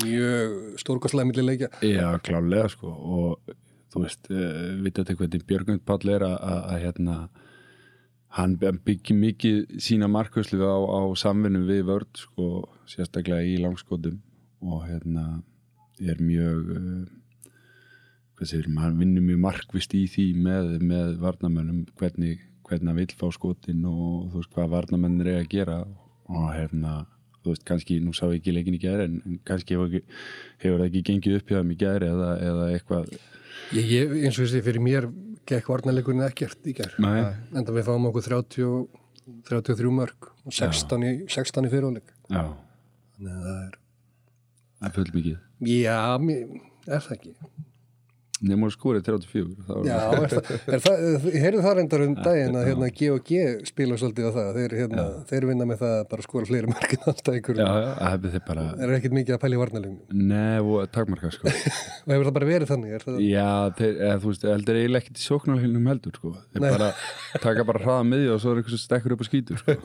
[0.03, 1.71] mjög stórkostlega milli leikja.
[1.85, 3.57] Já, klálega sko og
[3.93, 7.19] þú veist, uh, við þetta hvernig Björgund Páll er að, hérna
[8.37, 14.19] hann byggir mikið sína markvæslu á, á samvinnu við vörd sko, sérstaklega í langskotum
[14.67, 15.41] og hérna
[16.03, 17.53] er mjög uh,
[18.37, 23.17] hvað segir, hann vinnur mjög markvist í því með, með varnamönnum hvernig, hvernig hann vill
[23.17, 25.79] fá skotin og þú veist hvað varnamennir er að gera
[26.27, 26.99] og hérna
[27.47, 30.03] þú veist, kannski, nú sá ég ekki leikin í gæri en en kannski hefur,
[30.63, 33.11] hefur það ekki gengið upp hjá þeim í gæri eða, eða eitthvað
[33.75, 35.07] Ég, ég, eins og þessi fyrir mér
[35.49, 36.93] gekk varnarleikurinn ekkert í gær.
[37.03, 37.25] Nei,
[37.57, 38.69] Enda við fáum okkur 30,
[39.49, 42.13] 33 mörg og 16 í, 16 í fyrirháleik.
[42.31, 42.43] já,
[43.17, 43.79] Þannig að það er...
[44.77, 46.43] það er full mikið Já, mér,
[46.87, 47.33] er það ekki?
[48.37, 52.03] Nefnum að skórið 34 þá er Já, er það, er það, ég heyrðu það reyndar
[52.05, 53.39] um daginn að hérna, G&G
[53.71, 54.51] spila svolítið á það.
[54.59, 57.63] Þeir, hérna, þeir vinna með það að bara skora fleiri mörgin alltaf ykkur.
[58.51, 60.27] bara er ekkert mikið að pæla í varnarleiknum.
[60.29, 61.49] Nei, og takmarka sko
[62.07, 63.07] Og hefur það bara verið þannig?
[63.07, 63.19] Það...
[63.25, 63.49] Já,
[63.81, 66.93] þeir, eða, þú veist, heldur eiginlega ekkert í sóknarhilnum heldur sko Þeir bara
[67.43, 69.77] taka bara hraða miðju og svo er eitthvað sem stekkur upp og skýtur sko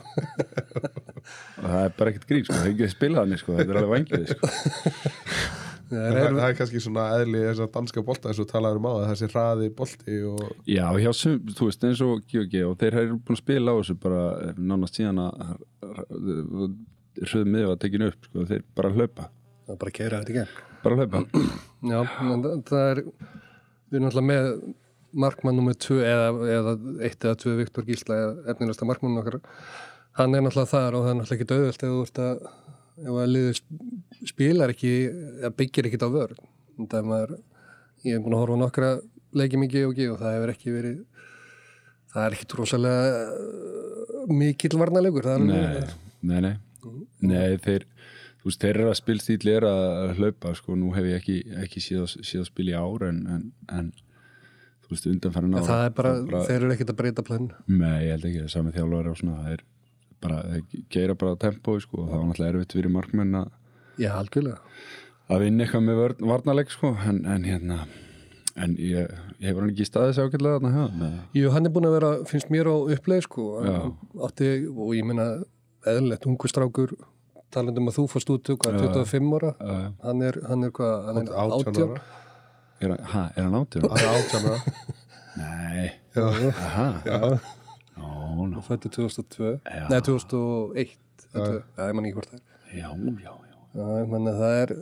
[1.62, 3.74] og það er bara ekkert grín sko, það er ekki að spila þannig sko, þetta
[3.74, 7.70] er alveg vangið sko Já, En er, það, það er kannski svona eðli þess að
[7.76, 11.38] danska bolta eins og talaður um á það, þessi hraði bolti og Já, hjá sum,
[11.52, 14.60] þú veist, eins og G&G og þeir eru búin að spila á þessu bara eh,
[14.72, 15.54] nánast síðan að
[17.22, 19.28] hröðu miðju að tekinu upp sko, þeir bara hlaupa,
[19.66, 20.56] það er bara að keira þetta í gegn.
[20.82, 21.24] bara hlaupa
[21.92, 23.02] Já, en það, það er,
[23.92, 24.50] við erum alltaf með
[25.22, 26.74] markmann nummið 2 eða, eða
[27.10, 29.40] 1 eða 2 Viktor Gísla eða efnilegsta markmann okkar.
[30.16, 32.46] Hann er náttúrulega þar og það er náttúrulega ekki döðvöld ef þú ert að,
[33.02, 33.60] ef að liður
[34.30, 34.92] spilar ekki,
[35.42, 36.08] eða byggir ekkit á
[37.02, 37.32] er maður,
[38.06, 38.90] ég hef búin að horfa á nokkra
[39.42, 40.98] leiki mikið og og það hefur ekki verið,
[42.12, 45.26] það er ekki trósalega mikill varnarleikur.
[45.26, 46.54] Það er Nei, alveg- nei, nei
[47.22, 47.84] Nei, þeir
[48.42, 51.82] þú veist, þeir eru að spilstíl er að hlaupa sko, nú hef ég ekki, ekki
[51.84, 53.92] síðan síð spil í ár en, en, en
[54.82, 56.14] þú veist, undanfærin En það er bara,
[56.48, 57.46] þeir eru ekkit að breyta plönn.
[57.70, 59.62] Nei, ég held ekki, það er sami þjálfur og svona, það er
[60.22, 63.50] bara, þeir geira bara á tempói sko, og það var náttúrulega erfitt fyrir markmenn að
[64.00, 64.58] Já, algjörlega.
[65.32, 67.80] að vinna eitthvað með vörn, varnarleik sko en, en hérna
[68.62, 69.08] en ég,
[69.40, 71.22] ég hefur hann ekki staðið sér ákveðlega þarna eða?
[71.38, 73.46] Jú, hann er búin að vera, finnst mér á uppleið sko,
[74.28, 75.28] átti, og ég meina
[75.88, 76.92] eðlilegt, ungu strákur
[77.52, 79.54] talandum að þú fórst út, hvað, 25 ára?
[79.60, 79.88] Já, já.
[80.04, 82.04] hann er, hann er hvað, hann er 18 18 ára.
[82.82, 83.88] Er, hann- ha, er hann átján?
[83.88, 84.60] Það er 18 ára.
[85.32, 86.86] Nei, Já, aha.
[87.08, 87.18] Já,
[88.32, 89.84] Nó, nó, fættu 2002, Já.
[89.92, 90.96] nei 2001
[91.32, 92.46] já, ég man ekki hvort það er.
[92.72, 92.88] Já,
[93.20, 94.06] já, já.
[94.08, 94.74] Manna það er,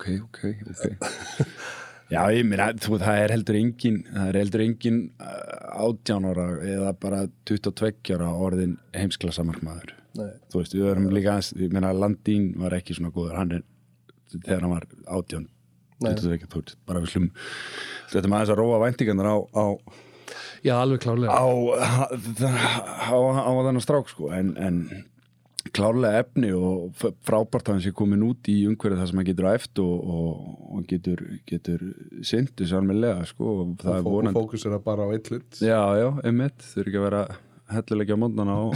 [0.00, 0.38] Ok, ok,
[0.72, 1.06] ok.
[2.10, 6.88] Já, ég meina, þú, það er heldur engin það er heldur engin átján ára eða
[6.98, 9.92] bara 22 ára orðin heimsklasamarkmaður.
[10.18, 13.54] Nei, þú veist, við erum líka aðeins, ég meina Landín var ekki svona góður, hann
[13.60, 13.62] er
[14.38, 15.46] þegar hann var átján
[16.00, 16.14] Nei.
[16.88, 17.28] bara við slum
[18.10, 19.64] þetta maður aðeins að róa væntingarnar á á,
[20.66, 21.36] já, alveg klárlega.
[21.36, 21.46] Á,
[23.08, 24.80] á, á, á þennan strák sko, en, en
[25.76, 26.94] klárlega efni og
[27.26, 30.16] frábært að hann sé komin út í umhverju það sem hann getur á eftir og,
[30.16, 31.84] og, og getur, getur
[32.26, 35.60] syndu sérmjölega sko, og það er og vonandi fókus er bara á eitt hlut.
[35.60, 37.24] Já, já, einmitt, þau eru ekki að vera
[37.70, 38.72] hellulegja á mótnana og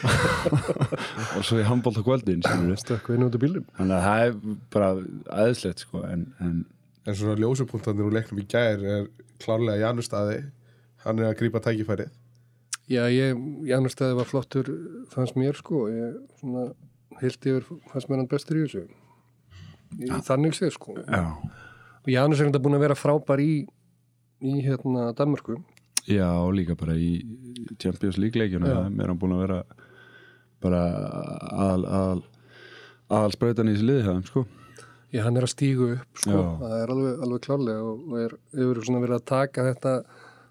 [1.36, 4.36] og svo í handbólt á kvöldin þannig að það er
[4.72, 4.92] bara
[5.36, 6.62] aðeinslegt sko, en, en
[7.08, 9.06] En svona ljósupunktarnir úr leiknum í gær er
[9.40, 10.42] klárlega Janus staði
[11.04, 12.12] Hann er að grípa tækifærið.
[12.90, 13.38] Já, ég,
[13.70, 14.70] Janus Stæði var flottur
[15.12, 16.70] fannst mér sko, ég svona
[17.20, 18.86] heilt yfir fannst mér hann bestur í þessu.
[20.00, 20.96] Í, þannig séð sko.
[21.04, 21.22] Já,
[22.02, 23.52] og Janus er enda búin að vera frábær í
[24.40, 25.58] í hérna Danmarku
[26.08, 27.20] já, líka bara í
[27.78, 29.58] Champions League leikjuna mér er hann búin að vera
[30.60, 30.80] bara
[31.50, 32.22] aðal aðal,
[33.10, 34.46] aðal sprautan í þessu liði hefðum sko.
[35.10, 36.42] Já, hann er að stígu upp, sko, Já.
[36.60, 39.94] það er alveg, alveg klárlega og, og er, hefur svona verið að taka þetta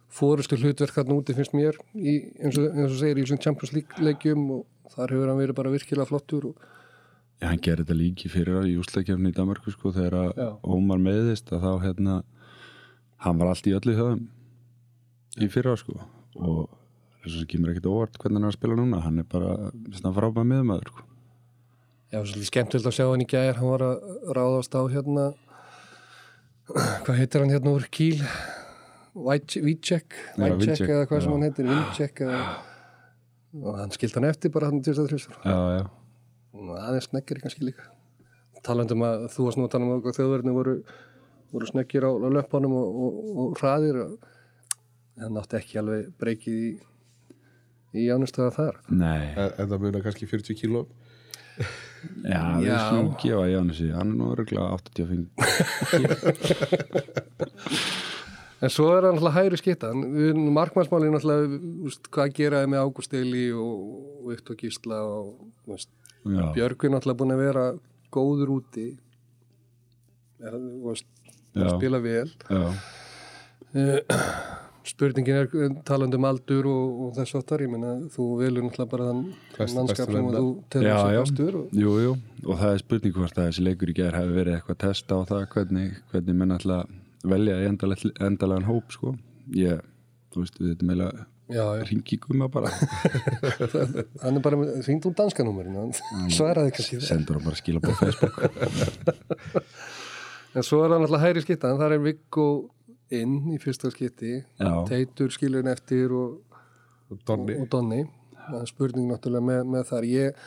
[0.10, 3.76] fórustu hlutverk þarna úti finnst mér, í, eins, og, eins og segir í þessum Champions
[3.76, 6.68] League leikjum og þar hefur hann verið bara virkilega flottur og,
[7.40, 10.34] Já, hann gerir þetta líki fyrir í úsleikjafni í Danmarku sko þegar.
[10.60, 12.16] Ómar meðist að þá hérna
[13.24, 14.26] hann var allt í öllu höfum
[15.40, 15.96] í fyrra sko
[16.40, 16.68] og
[17.24, 19.56] þess að kemur ekkert óvart hvernig hann er að spila núna hann er bara
[19.96, 21.06] svona frábæð miðmaður sko.
[22.12, 24.08] já, svolítið skemmtilegt að sjá hann í gær, hann var að
[24.38, 25.26] ráðast á hérna,
[27.04, 28.24] hvað heitir hann hérna úr Kíl?
[29.20, 32.42] Vícek, eða hvað sem hann heitir, eða,
[33.60, 35.40] og hann skilt hann eftir bara hann til þess að þrjustur.
[35.44, 35.84] Já, já,
[36.60, 37.88] og aðeins sneggir kannski líka.
[38.66, 40.76] Talandum að þú varst nú að tala um að þjóðverðinu voru,
[41.54, 44.12] voru sneggir á, á löpunum og, og, og hraðir og
[45.20, 46.72] það nátti ekki alveg breykið í,
[48.04, 48.82] í ánustöða þar.
[48.92, 49.24] Nei.
[49.38, 50.84] En það munar kannski 40 kíló.
[52.24, 52.78] Já, við Já.
[52.88, 55.28] slum gefa Jánusi hann er nú örgulega 85
[58.60, 61.58] en svo er hann alltaf hægri skitta markmannsmálin alltaf
[61.88, 63.76] úst, hvað geraði með Ágúst Eli og,
[64.20, 65.92] og Viktor Gísla og úst,
[66.26, 67.66] Björgvin alltaf búin að vera
[68.14, 68.88] góður úti.
[70.90, 71.08] Úst,
[71.54, 72.28] spila vel.
[72.50, 72.64] Já,
[74.90, 79.10] Spurningin er talandi um aldur og, og þess áttar, ég meina þú velur náttúrulega bara
[79.10, 81.20] þann mannskap sem þú telur já.
[81.20, 82.14] bestur og, jú, jú.
[82.48, 85.20] Og það er spurning hvort að þessi leikur í gerð hefur verið eitthvað að testa
[85.20, 86.96] á það hvernig, hvernig menn alltaf
[87.28, 89.16] velja í endaleg, endalegan hóp sko.
[89.56, 89.84] Ég,
[90.34, 91.10] þú veist, við þetta meila
[91.90, 92.70] ringi gumma bara.
[94.24, 97.90] Hann er bara með, hringd úr danskanúmerin hann svaraði síðan sendur hann bara skila á
[97.98, 98.36] Facebook.
[100.58, 102.46] En svo er hann alltaf hægri skitta, en þar er Viggo
[103.14, 104.40] inn í fyrsta skipti.
[104.58, 104.72] Já.
[104.90, 106.40] Teitur skilur hann eftir og,
[107.14, 107.54] og Donni.
[107.62, 108.00] og Donni.
[108.48, 110.08] Það er spurning náttúrulega með, með þar.
[110.10, 110.42] Ég,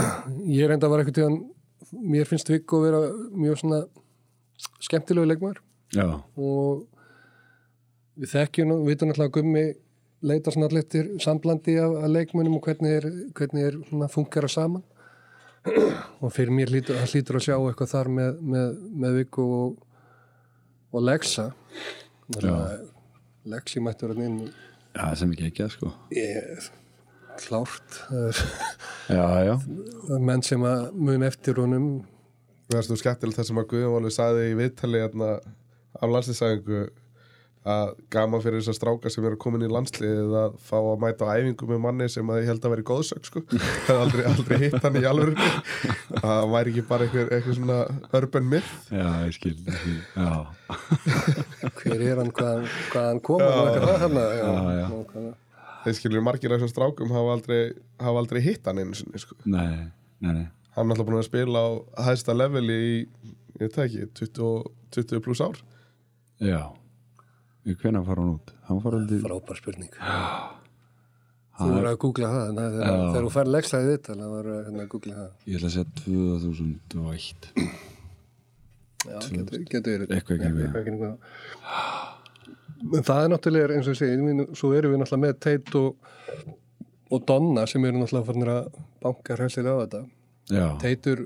[0.56, 1.38] ég reynda að var eitthvað tíðan
[2.08, 3.02] mér finnst Viggo vera
[3.36, 3.82] mjög svona
[4.88, 5.60] skemmtilegu leikmar
[5.94, 6.86] já, og
[8.18, 9.64] við þekkjum, við veitum náttúrulega að Gummi
[10.28, 13.08] leita svona allir eftir samblandi af, af leikmunum og hvernig er,
[13.38, 14.84] hvernig er svona funkara saman.
[16.22, 19.80] Og fyrir mér hlýtur, hlýtur að sjá eitthvað þar með, með, með Viggo og,
[20.94, 21.48] og Lexa.
[23.48, 25.92] Lexi mættur hann inn já, sem ekki ekki sko.
[26.14, 26.68] Ég,
[27.42, 27.98] klárt.
[28.08, 28.42] Það er,
[29.18, 29.54] já, já,
[30.08, 31.88] það menn sem að mun eftir honum.
[32.68, 35.30] Það er svo skemmtilegt það sem að Guðjón Valur sagði í viðtali hérna,
[35.98, 36.80] af landslýsæðingu
[37.68, 41.36] að gaman fyrir þessar strákar sem eru komin í landsliðið að fá að mæta á
[41.36, 43.42] æfingu með manni sem að ég held að vera góðsök sko.
[43.50, 47.58] það er aldrei, aldrei hitt hann í alveg að það væri ekki bara einhver, einhver
[47.58, 47.78] svona
[48.20, 48.70] urban myth.
[48.94, 49.56] Já, ég skil
[51.82, 52.64] hver er hann, hvað,
[52.94, 53.20] hvað hann?
[53.28, 54.88] Kom og eitthvað það já, Já, já.
[54.94, 55.36] nákvæmlega.
[55.84, 57.62] þeir skilur margir af þessum strákum hafa aldrei,
[58.00, 59.36] hafa aldrei hitt hann einu sinni sko.
[59.44, 59.90] nei,
[60.24, 60.46] nei, nei.
[60.78, 61.68] Hann er alltaf búin að spila á
[62.08, 62.94] hæsta leveli í,
[63.58, 65.58] ég veit ekki 20, 20 pluss ár
[66.44, 66.60] já,
[67.82, 68.54] hvenær fara hann út?
[68.68, 69.92] Hann fara aldrei, frábær spurning.
[71.58, 75.14] Þú voru að googla það þegar þú fær leggslaði þetta það voru hérna að googla
[75.16, 75.30] það.
[75.44, 77.48] Ég ætla að segja 2001
[79.08, 80.12] Já, getur, getur verið.
[80.16, 81.16] Eitthvað í kringum það.
[82.98, 86.12] En það er náttúrulega, eins og ég segi, svo erum við náttúrulega með Teit og,
[87.10, 88.68] og Donna sem eru náttúrulega farnir að
[89.02, 90.02] banka hræsilega á þetta.
[90.54, 91.24] Já, Teitur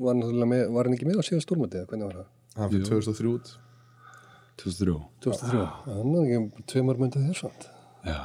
[0.00, 2.28] var náttúrulega með, var hann ekki með á síðan stórmætið, hvernig var það?
[2.56, 3.52] hann fyrir 2003 út
[4.60, 4.96] 2003
[5.26, 5.66] 2003.
[5.88, 7.68] Hann er ekki tveimur myndið þér svont.
[8.06, 8.20] Já,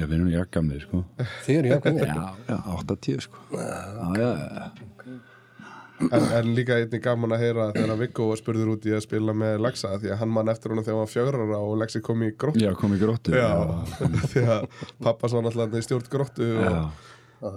[0.00, 1.04] ég finnum ég að gamli sko.
[1.46, 2.08] Þið eru jákvæmni.
[2.08, 3.46] Já, já, 8-10 sko.
[3.52, 3.68] Já,
[4.22, 4.90] já, já
[6.10, 9.34] en, en líka einnig gaman að heyra þegar Viggo var spurður út í að spila
[9.36, 12.24] með Lexa því að hann mann eftir honum þegar hann var fjögrara og Lexi kom
[12.26, 12.62] í gróttu.
[12.64, 13.48] Já, kom í gróttu Já,
[14.32, 14.66] því að
[15.04, 17.06] pappas var náttúrulega í stjórn gróttu og,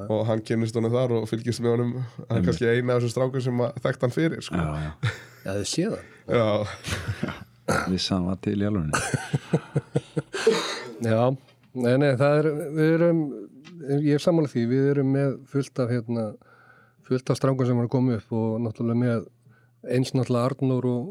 [0.05, 1.97] og hann kynnist honum þar og fylgist með honum.
[2.27, 4.61] Hann er kannski eina af þessum strákum sem að þekkt hann fyrir sko.
[4.61, 5.17] já, já.
[5.45, 6.07] Já, þið séð það.
[6.35, 7.43] Já,
[7.91, 8.93] Vissi hann var til í alveg
[11.05, 11.21] Já,
[11.75, 13.21] nei, nei, það er, við erum,
[13.99, 16.25] ég er sammála því, við erum með fullt af, hérna,
[17.05, 19.25] fullt af strákar sem er að koma upp og náttúrulega með
[19.95, 21.09] eins náttúrulega Arnór og,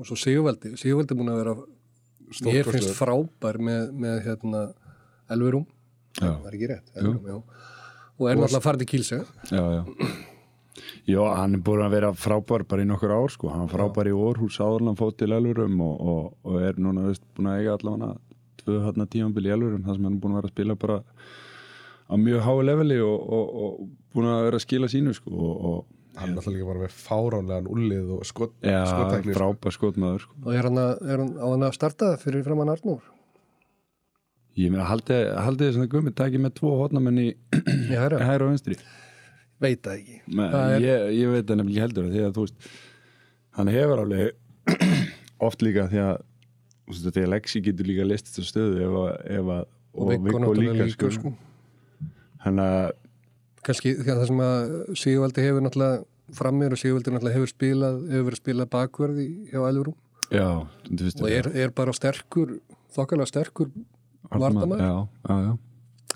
[0.00, 0.74] og svo Sigurvaldi.
[0.80, 1.54] Sigurvaldi er búin að vera,
[2.56, 4.64] ég finnst frábær með, með hérna,
[5.30, 5.68] Elverum,
[6.18, 7.70] Já, það er ekki rétt, Elverum, já.
[8.20, 9.22] Og er náttúrulega farið til Kílse.
[9.54, 9.82] já, já
[11.08, 14.08] Já, hann er búin að vera frábær bara í nokkur ár sko, hann var frábær
[14.10, 17.76] í Orhús áðurlan fótt til Elvurum og, og, og er núna veist, búin að eiga
[17.76, 18.10] allavega
[18.62, 21.00] tvö hann tímambil í Elvurum þar sem hann er búin að vera að spila bara
[22.10, 23.80] á mjög hái leveli og, og, og
[24.14, 26.96] búin að vera að skila sínu sko og, og hann er náttúrulega líka bara með
[27.02, 29.38] fáránlegan ullið og skot, Já, skottekni sko.
[29.40, 30.38] frábær skotmaður sko.
[30.46, 33.04] Og er hann, að, er hann á hann að starta fyrir framann Arnór?
[34.58, 37.28] Ég meina, haldið haldi þess að Gummi taki með tvo hotnamenn í
[37.90, 38.76] Já, hæra og vinstri
[39.60, 40.20] veit það ekki.
[40.30, 42.70] Men, Það er- ég, ég veit það nefnilega heldur því að þú veist
[43.58, 44.80] hann hefur alveg
[45.48, 46.16] oft líka því að
[47.14, 49.68] því að Lexi getur líka list þessu stöðu ef að, ef að
[50.00, 51.32] Og Viggo líka, sko.
[52.44, 52.92] hann að
[53.66, 56.04] kannski það sem að Sigvaldi hefur náttúrulega
[56.38, 59.58] frammir og Sigvaldi náttúrulega hefur spilað hefur verið spilað bakverði hjá
[61.08, 62.54] veist og er, er bara sterkur
[62.94, 63.72] þokkalega sterkur
[64.30, 64.94] varnamaður já,
[65.26, 65.52] já, já,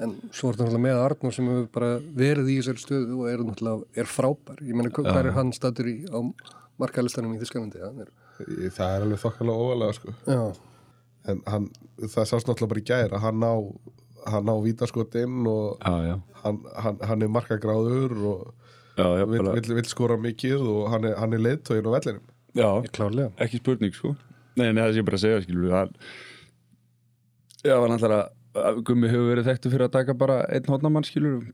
[0.02, 3.30] en svo er það náttúrulega með Arnur sem hefur bara verið í þessari stöðu og
[3.30, 6.18] er náttúrulega er frábær, ég meina hvað er hann statur í á
[6.82, 8.10] markalistanum í Þískalandi hann er,
[8.74, 10.16] það er alveg þokkalega óvalega sko.
[10.26, 10.42] já,
[11.30, 11.70] en hann,
[12.02, 13.54] það sást náttúrulega bara í gæra hann á,
[14.34, 18.44] hann á vítaskotinn og já, já, hann, hann, hann er markagráður og
[18.98, 21.94] já, já, vill, bara, vill, vill skora mikið og hann er, hann er leiðtógin á
[21.98, 22.30] vellinum.
[22.54, 22.68] Já.
[22.94, 23.32] Klárlega.
[23.42, 24.12] Ekki spurning sko.
[24.54, 25.96] Nei, nei, það sé ég bara segja skilur við hann
[27.64, 31.48] já, hann ætlar að Gummi hefur verið þekktu fyrir að taka bara einn hotnamann skilur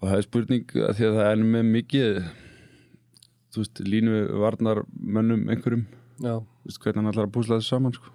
[0.00, 2.22] og það er spurning að því að það er með mikið
[3.52, 5.84] þú veist, línu varnar mönnum einhverjum,
[6.16, 8.12] já, þú veist, hvernig hann ætlar að púsla þessu saman sko.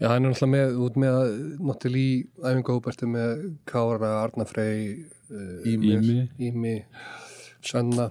[0.00, 1.32] Já hann er náttúrulega með út með að
[1.68, 2.12] náttúrulega í
[2.52, 3.32] æfingahópastu með
[3.68, 4.84] Kára, Arnafrey
[5.28, 6.76] uh, Ími, Ími,
[7.60, 8.08] Svenna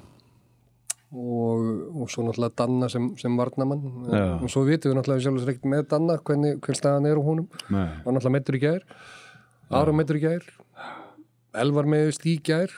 [1.09, 1.63] og,
[2.03, 3.81] og svo náttúrulega Danna sem, sem varnamann
[4.13, 4.25] Já.
[4.43, 7.47] og svo vitum við náttúrulega sjálfsveit ekkert með Danna hvernig, hvern staðan er á honum.
[7.73, 8.85] Nei, var náttúrulega meittur í gær.
[9.69, 10.45] Ára meittur í gær.
[11.63, 12.73] Elvar meðist í gær.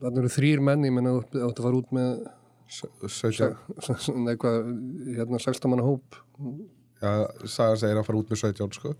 [0.00, 2.20] Þannig eru þrýr menn, ég menna þú átt að fara út með
[2.70, 4.68] 17, Nei, hvað,
[5.18, 6.20] hérna 16 manna hóp.
[7.00, 7.10] Já,
[7.50, 8.94] Sagan segir að fara út með 17 sko.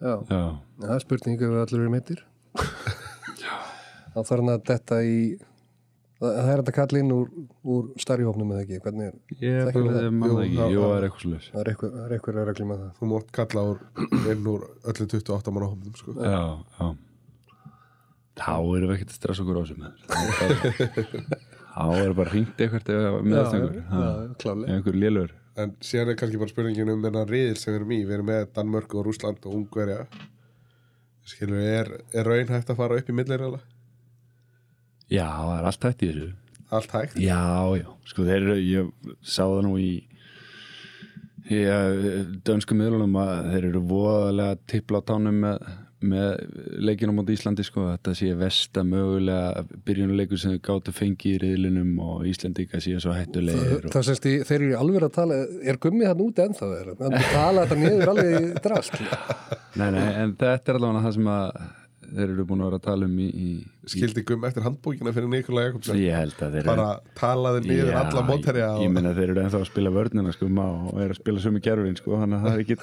[0.00, 0.42] já, já,
[0.82, 2.20] það er spurning ef við allir eru meittir
[4.14, 5.16] þá þarf hann að detta í
[6.20, 7.28] það það er þetta kall inn úr,
[7.74, 9.98] úr starri hópnum eða ekki, hvernig er ég er bara það?
[9.98, 12.04] þegar mann Jú, það já, ekki, jú, það er eitthvað sluðis það er eitthvað, það
[12.06, 12.90] er eitthvað að regla með það.
[12.98, 13.78] Þú mátt kalla úr,
[14.34, 16.16] inn úr öllum 28 manna hófnum sko.
[16.20, 16.42] já,
[16.80, 16.90] já.
[18.40, 19.92] Þá erum við ekkert að stressa okkur á þessu með
[21.70, 24.08] þá er bara hringt eitthvað með einhver já,
[24.42, 25.34] klálega einhver lélur.
[25.60, 27.98] En síðan er kannski bara spurningin um þennan riðil sem við erum í.
[28.06, 30.04] Við erum með Danmörk og Rúsland og Ungverja.
[31.26, 33.60] Skilur við, er, er raunhægt að fara upp í milliræðala?
[35.10, 36.30] Já, það er allt hægt í þessu.
[36.70, 37.18] Allt hægt?
[37.18, 37.42] Já,
[37.80, 39.90] já, sko þeir eru, ég sá það nú í,
[42.46, 45.64] dönsku miðlunum að þeir eru voðalega tippla á tánum með,
[46.00, 46.28] með
[46.86, 51.40] leikinu á móti Íslandi sko, þetta sé versta mögulega byrjunuleikur sem þau gáttu fengið í
[51.42, 55.40] riðlinum og Íslandika sé svo hættulegir og, Það sést í, þeir eru alveg að tala
[55.74, 58.96] er gummið hann úti ennþá þeir það tala þetta niður alveg drast
[59.80, 61.60] Nei, nei, en þetta er allavega það sem að
[62.14, 63.50] þeir eru búin að vera að tala um í, í,
[63.90, 66.88] Skildi gum eftir handbókina fyrir Nikola Jakobsen ég held að þeir bara
[67.18, 70.48] talaði niður Já, alla mótherja ég, ég meina þeir eru ennþá að spila vörnina sko,
[70.50, 72.82] og er að spila sömu gerfin sko, þannig að það er ekkit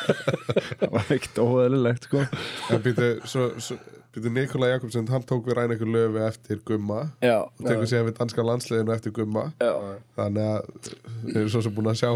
[0.80, 2.26] það var ekkit óæðilegt sko.
[2.74, 3.78] en býtu, svo, svo,
[4.14, 7.00] býtu Nikola Jakobsen hann tók við ræna ykkur löfi eftir gumma.
[7.22, 9.48] Já, og tekur sér við danska landsliðinu eftir gumma.
[9.62, 9.72] Já,
[10.18, 10.94] þannig að
[11.26, 12.10] við erum svo sem búin að sjá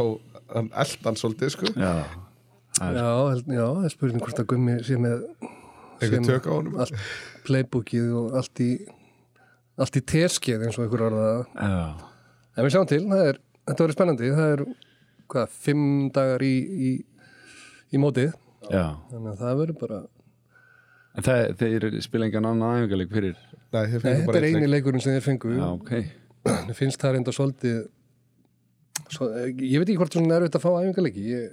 [0.55, 1.73] hann eldan svolítið sko.
[1.79, 1.95] Já.
[2.75, 5.23] Já, held- já, það er spurning hvort að gummi sé með
[6.13, 6.77] sem- tök á honum.
[6.81, 6.95] allt
[7.47, 8.71] playbookið og allt í
[9.79, 11.75] allt í teskið eins og einhver orða já.
[12.57, 14.65] en við sjáum til, það er þetta verður spennandi, það er
[15.35, 16.55] hvað, fimm dagar í,
[16.89, 16.91] í,
[17.95, 18.35] í mótið,
[18.71, 20.03] Já, þannig að það verður bara
[21.15, 23.35] en það, þeir spila engan annan æfingarleik fyrir
[23.75, 24.71] Nei, Nei, þetta bara er eini leik.
[24.77, 25.51] leikurinn sem þeir fengu.
[25.57, 25.91] Já, ok.
[26.69, 27.79] Mér finnst það reynda svolítið
[29.11, 31.49] svo, ég veit ekki hvort svona er að fá æfingarleiki ég,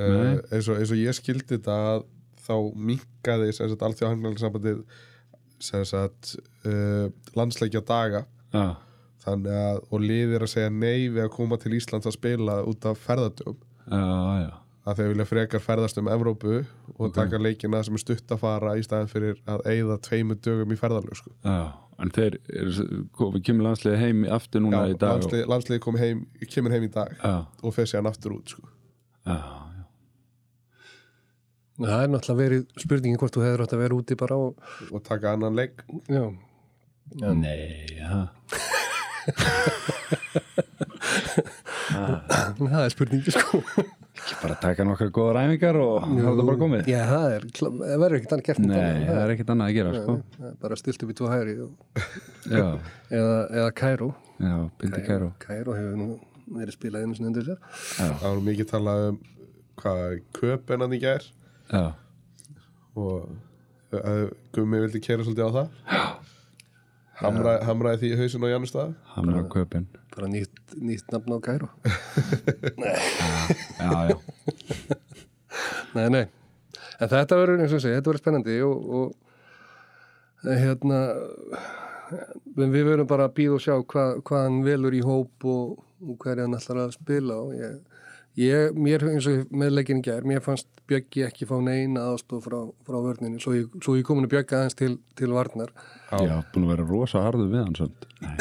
[0.00, 2.02] uh, eins, og, eins og ég skildi þetta að
[2.46, 2.54] þá
[2.90, 3.52] minkaði
[5.90, 6.34] sagt
[6.64, 8.24] uh, landsleikja daga.
[8.54, 8.76] Já,
[9.24, 12.86] þannig að, og liðir að segja nei við að koma til Íslands að spila út
[12.88, 14.00] af ferðardögum já,
[14.46, 14.50] já.
[14.88, 16.62] Að þeir vilja frekar ferðast um Evrópu
[16.96, 20.72] og taka leikina sem er stutt að fara í staðin fyrir að eyða tveimu dögum
[20.72, 21.34] í ferðarlög sko.
[21.44, 21.58] Já,
[22.00, 22.38] en þeir
[23.36, 25.28] við kemur landsliði heim aftur núna í dag og-
[25.84, 28.64] kom heim, kemur heim í dag Já, og fer sér hann aftur út sko.
[29.28, 29.69] já, já
[31.80, 34.40] það er náttúrulega verið spurningin hvort þú hefur átt að vera úti bara á
[34.90, 35.76] og taka annan leik.
[36.10, 36.24] Já,
[37.34, 38.28] Nei, já
[41.90, 43.60] það er spurningin sko.
[44.20, 46.88] Ekki bara taka nokkra góða ræfingar og það er það bara komið?
[46.90, 47.70] Já, það er, það
[48.02, 49.06] verður ekkert annað gert Nei, það.
[49.08, 50.16] það er ekkert annað að gera, sko.
[50.36, 51.70] Það er bara stilt upp í tvo hæri og,
[52.50, 52.64] Já,
[53.20, 54.08] eða, eða Kæró
[54.40, 56.08] já, Bildi Kæró Kæró hefur nú
[56.60, 57.58] verið spilað einu sinni undir sér.
[57.96, 59.20] Það var mikið talað um
[59.80, 61.22] hvað köpen hann í gær
[61.70, 61.84] Já,
[62.98, 65.68] og að Gummi vildi kera svolítið á það.
[67.20, 71.38] Hamra, hamraði því í hausin á Jánustad er á köpinn bara nýtt, nýtt nafn á
[71.44, 71.68] Kæró
[73.80, 74.16] Já, já,
[75.90, 76.24] Nei, nei.
[77.00, 81.00] En þetta verður, eins og segi, þetta verður spennandi og, og eh, hérna
[82.56, 86.18] við verðum bara að býða og sjá hvað, hvað hann velur í hóp og, og
[86.22, 87.76] hverja hann ætlar að spila og ég,
[88.38, 92.44] ég mér eins og með leikin í gær, mér fannst Bjöggi ekki fá neina aðstof
[92.46, 95.70] frá, frá vörninni, svo ég, svo ég komin að Bjögga aðeins til, til varnar.
[96.10, 98.34] já, búin að vera rosa harðu við hann svönd Nei,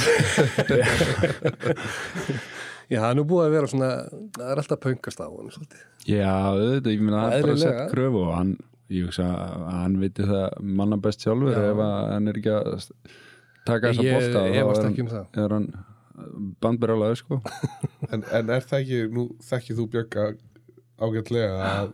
[2.90, 3.90] Já, það er nú búið að vera svona,
[4.34, 5.82] það er alltaf pöngast á hann svolítið.
[6.10, 7.70] Já, auðvitað, ég meina það er bara Eðlilega.
[7.84, 8.54] sett kröfu og hann,
[8.90, 10.46] ég hugsa að hann viti það
[10.80, 11.60] manna best sjálfur Já.
[11.70, 12.66] ef að hann er ekki að
[13.70, 15.38] taka þessa Ég bolta þá efast er ekki um hann, það.
[16.20, 16.30] Er
[16.64, 17.40] bandbyrjálaður sko.
[18.14, 20.24] En, en er það ekki, nú þekkið þú Bjögga
[21.00, 21.92] ágætlega að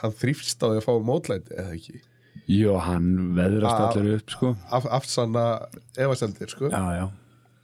[0.00, 2.00] hann þrýfst á því að fá mótlæti eða ekki?
[2.48, 3.86] Jó, hann veðrast Ah.
[3.92, 4.50] allir upp sko.
[4.72, 5.44] Af, afsanna
[6.00, 6.68] efasendir sko.
[6.72, 7.06] Já, já,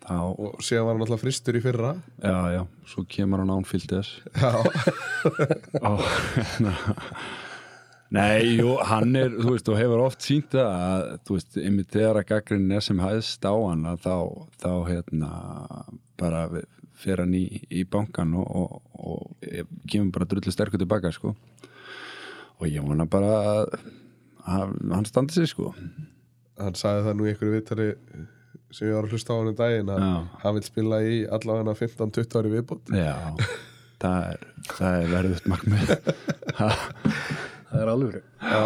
[0.05, 1.95] þá, og síðan var hann alltaf fristur í fyrra.
[2.21, 2.63] Já, já.
[2.91, 4.51] Svo kemur hann án fylgdes já,
[5.89, 6.03] og
[6.35, 6.75] hérna
[8.13, 11.95] Nei, jú, hann er, þú veist, og hefur oft sínt það að, þú veist, einmitt
[11.95, 14.17] þegar að gaggrinn er sem hæðst á hann að þá,
[14.61, 15.31] þá, hérna,
[16.21, 16.45] bara
[17.01, 17.45] fer hann í,
[17.75, 21.33] í bankan og, og, og kemur bara drullu sterkur tilbaka, sko.
[22.61, 23.75] Og ég vona bara að,
[24.45, 25.73] að hann standi sig, sko.
[26.61, 27.89] hann sagði það nú í einhverju viðtali
[28.75, 30.13] sem ég var að hlusta á hann um daginn að Já.
[30.43, 33.17] hann vil spila í allavega 15-20 ári viðbót Já,
[34.03, 35.93] það er, það er verðut markmið.
[36.59, 36.71] Ha,
[37.71, 38.21] Það er alveg.
[38.41, 38.63] já,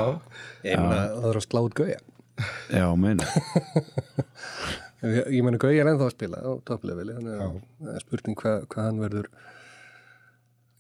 [0.67, 1.99] Ég meina, það er að slátt gauja.
[2.71, 3.29] Já, meina.
[4.99, 6.51] Ég, ég meina Gauja er ennþá að spila á
[7.95, 9.29] er spurning hvað, hvað hann verður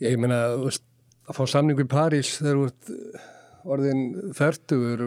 [0.02, 3.28] ég meina að fá samningu í París þegar þú ert eh,
[3.76, 4.02] orðin
[4.34, 5.04] færtugur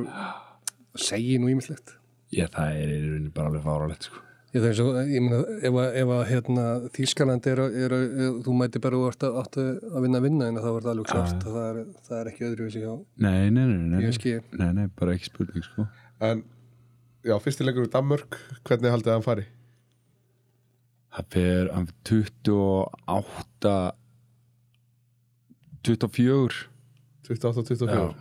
[0.96, 1.98] segi nú ímislegt
[2.32, 4.22] Já, það er í rauninni bara alveg fáralegt, sko.
[4.52, 6.64] Ég, þess, að, ég meina ef að, ef að hérna,
[6.96, 10.46] Þískaland er, að- að- þú mæti bara og ert að, áttu að vinna að vinna
[10.52, 11.76] en þá er það alveg klart að það er,
[12.10, 12.94] það er ekki öðruvísi hjá
[13.28, 14.12] Nei, nei, nei, nei, nei,
[14.60, 15.82] nei, nei, bara ekki spurning, sko.
[16.28, 16.38] en
[17.24, 18.32] já, fyrstilegur í Danmörk
[18.68, 19.46] hvernig haldið hann fari?
[21.12, 23.76] Það fer fer 28
[25.84, 26.70] 24
[27.28, 28.14] 28-24 Já.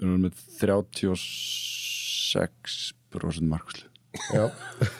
[0.00, 3.86] Við erum með 36% markslu
[4.34, 4.44] já,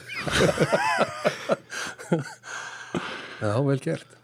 [3.41, 4.19] Já, vel gert.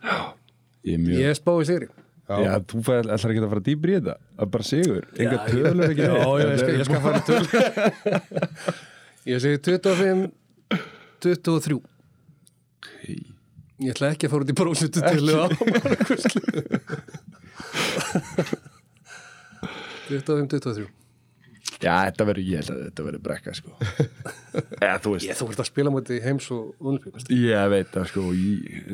[0.86, 1.88] Ég mjög Ég spáið sigri.
[2.26, 2.36] Já.
[2.42, 4.14] Já, þú ætlar ekki að fara dýbri í þetta?
[4.42, 6.02] Er bara sigur, enga tölur ekki?
[6.02, 7.44] Já, já, ég skal, ég skal fara töl
[9.30, 10.24] Ég segi 25
[11.22, 12.90] 23 Ok.
[13.78, 16.42] Ég ætla ekki að fara út í prósutu til á markvæslu
[20.10, 20.90] 25 23
[21.86, 23.74] Já, þetta verður, ég held að þetta verður brekka sko.
[24.82, 25.26] Eða, þú veist.
[25.28, 28.46] Ég þú ert að spila mútið heims og unlfíkast Ég veit það sko Í,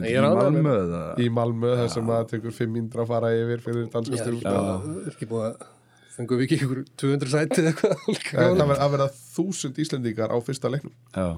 [0.03, 1.23] í Malmö það.
[1.23, 4.45] í Malmö þar sem að tekur 5 mindra að fara yfir fyrir danska Ég styrk
[4.51, 5.71] er ekki búið að
[6.13, 7.97] fengum við ekki ykkur 200 sæti eða eitthvað
[8.59, 10.93] það verður að vera þúsund Íslendingar á fyrsta leiknum.
[11.17, 11.29] Já.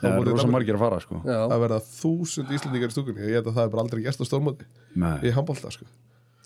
[0.00, 1.20] Það er rosa margir að fara sko.
[1.26, 3.28] Já, að verða þúsund Íslendingar í stúkunni.
[3.28, 4.66] Ég held að það er bara aldrei gæst á stórmóti
[4.98, 5.86] Nei, í handbólta sko.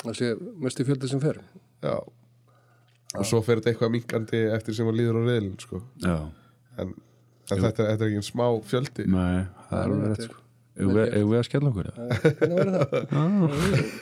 [0.05, 0.31] Það sé
[0.65, 1.41] mestu fjöldi sem fer.
[1.85, 1.97] Já
[3.17, 5.81] og svo fer þetta eitthvað minkandi eftir sem að líður á reyðlun sko.
[6.05, 6.17] Já.
[6.79, 6.89] En,
[7.49, 9.07] en þetta, þetta er ekki en smá fjöldi.
[9.09, 10.45] Nei, það er alveg rétt þetta er- sko.
[10.79, 11.87] Eigum við eigum við að skella okkur?
[11.91, 12.03] eða?
[12.39, 12.93] Hvernig var það?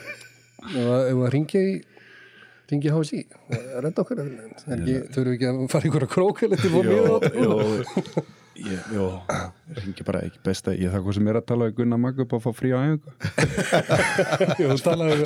[0.67, 1.75] Ef að- ef að ringja í
[2.67, 3.19] ringi HSI
[3.55, 4.31] að redda okkur er
[4.75, 7.53] ekki, þau eru ekki að fara í krókvel eftir fór Jó, mjög jó,
[8.67, 9.05] ég, jó,
[9.77, 12.35] ringi bara ekki besta Ég það hvað sem er að tala við Gunnar Magg upp
[12.35, 13.11] að fá frí á æfingu.
[14.59, 15.23] Jú, þú talaði við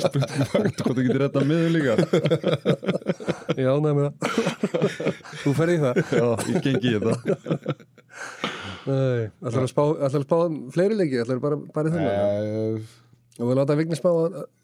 [0.52, 1.94] Hvort þú getur þetta miður líka
[3.58, 6.00] Já, nefnir með það Þú ferði í það.
[6.12, 7.76] Já, ég gengi í þetta.
[8.82, 10.36] Nei, ætlar að spá, að spá
[10.74, 12.10] fleiri leiki, ætlar bara, bara í þennan?
[12.12, 12.98] Uh,
[13.38, 14.10] og við láta Vigni spá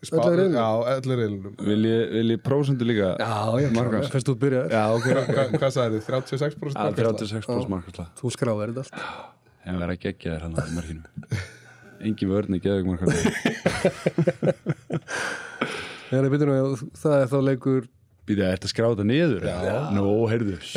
[0.05, 0.67] spá, öllu reynu Já,
[0.99, 3.15] öllu reilunum Vil ég, vil ég prósendu líka?
[3.17, 4.11] Já, já, Markast.
[4.13, 5.31] fyrst þú byrjaði Já, ok, ok.
[5.33, 6.11] Hva, Hvað sagði þið?
[6.11, 7.13] 36% Að markasla?
[7.15, 8.95] 36% markasla Þú skráði þetta allt.
[9.69, 11.03] En verða geggja þér hann á markinu.
[12.09, 13.19] Engin vörni geðug markasla
[16.09, 17.89] Þegar byrjum við, það er þá leikur
[18.29, 19.43] Býði að þetta skráða niður?
[19.49, 19.77] Já.
[19.97, 20.57] Nú, heyrðu.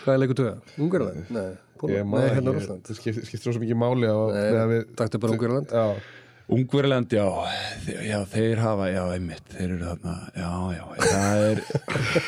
[0.00, 0.54] Hvað er leikur töða?
[0.80, 1.26] Ungarland?
[1.32, 4.86] Nei, Nei, hérna ekki, Rússland Það skiptir skiptir svo mikið máli á Nei, meðan við-
[5.00, 5.68] taktu bara Ungverjaland.
[5.72, 5.86] Já,
[6.50, 7.26] Ungverland, já,
[8.08, 11.60] já, þeir hafa, já, einmitt, þeir eru þarna, já, já, það er,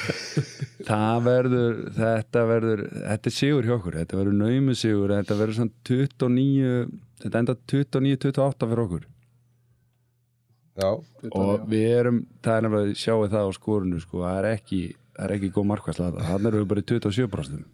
[0.93, 5.59] það verður, þetta verður, þetta er sigur hjá okkur, þetta verður naumu sigur, þetta verður
[5.59, 6.87] svona 29,
[7.25, 9.03] þetta enda 29-28 fyrir okkur
[10.81, 10.89] já,
[11.37, 14.81] og við erum, það er nefnilega, sjáu það á skorunu, sko, það er ekki,
[15.13, 17.65] það er ekki góð markværsla þetta, þannig erum við bara í 27%.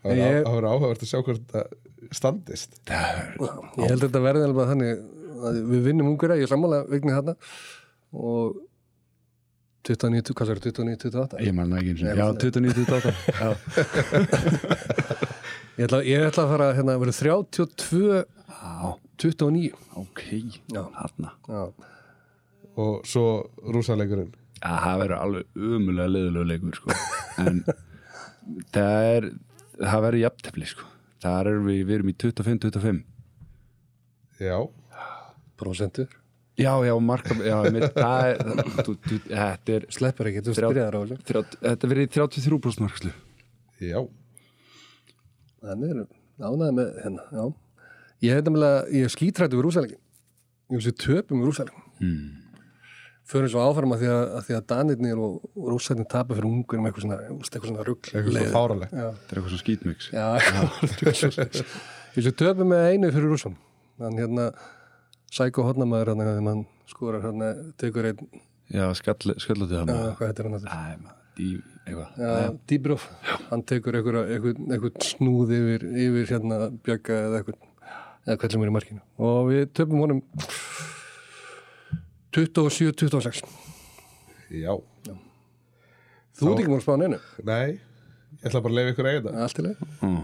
[0.00, 1.64] það verður Ég- það áhugavert að sjá hvort það
[2.14, 2.70] standist.
[2.88, 3.26] Það er,
[3.80, 4.90] Ég held að þetta verði alveg þannig
[5.44, 7.34] að við vinnum Ungverja, ég er sammála Vigni þarna.
[8.14, 8.60] Og
[9.84, 11.40] 29, hvað er 29, 28?
[11.44, 13.48] ég manna ekki eins og, já, 29-28, já,
[15.74, 20.22] Ég ætla, ég ætla að fara hérna, verður 32, já, 29 ok.
[21.48, 21.62] Já,
[22.74, 23.26] og svo
[23.62, 24.32] rúsaleikurinn
[24.64, 26.96] að það verður alveg umulega liðulegu leikur sko.
[27.42, 27.60] en
[28.74, 29.28] það er
[29.78, 30.90] það verður jafntefli sko.
[31.24, 33.02] þar erum við, við erum í 25-25
[34.42, 34.58] Já,
[35.60, 36.08] prosentur
[36.58, 38.42] já, já, marka já, mitt, það er,
[38.82, 43.14] þú, þú, þetta er Sleppur ekki, þú byrjaðar á þetta verður í 33% markslu
[43.82, 44.00] já.
[45.64, 46.02] Þannig er
[46.44, 47.44] ánæði með hérna, já
[48.24, 50.00] Ég hef nefnilega, ég er skítrættu við rúsæleikin
[50.72, 52.22] Ég veist við töpum við rúsæleikin hmm.
[53.24, 56.48] Förum svo áfram að því að, að, því að Danirnir og, og rússæleikin tapa fyrir
[56.50, 59.60] ungur um eitthvað svona, eitthvað svona rugg eitthvað svo fáralegt Já, þetta er eitthvað svo
[59.62, 60.10] skítmix.
[60.12, 61.66] Já, já.
[62.14, 63.58] Ég sé töpum með einu fyrir rússum
[63.98, 64.48] Þannig hérna
[65.34, 67.50] Sæko hodnamaður hérna þegar mann skorar hérna
[67.80, 71.48] tekur einn, já, skall, skallandi það maður hvað heitir hann maður, dí,
[71.84, 72.20] eitthvað.
[72.20, 73.06] Já, Dýbróf,
[73.48, 77.73] hann tekur einhver snúð yfir, yfir hérna bjögga eða eitthvað
[78.24, 79.02] eða sem er í markinu.
[79.20, 80.22] Og við töpum honum
[82.34, 83.44] 27-26
[84.54, 84.74] Já,
[86.34, 87.18] Þú ert ekki múin að spá neinu?
[87.46, 87.80] Nei
[88.44, 89.32] Ég ætla bara að leifa ykkur þetta.
[89.40, 90.16] Allt í leið, mm.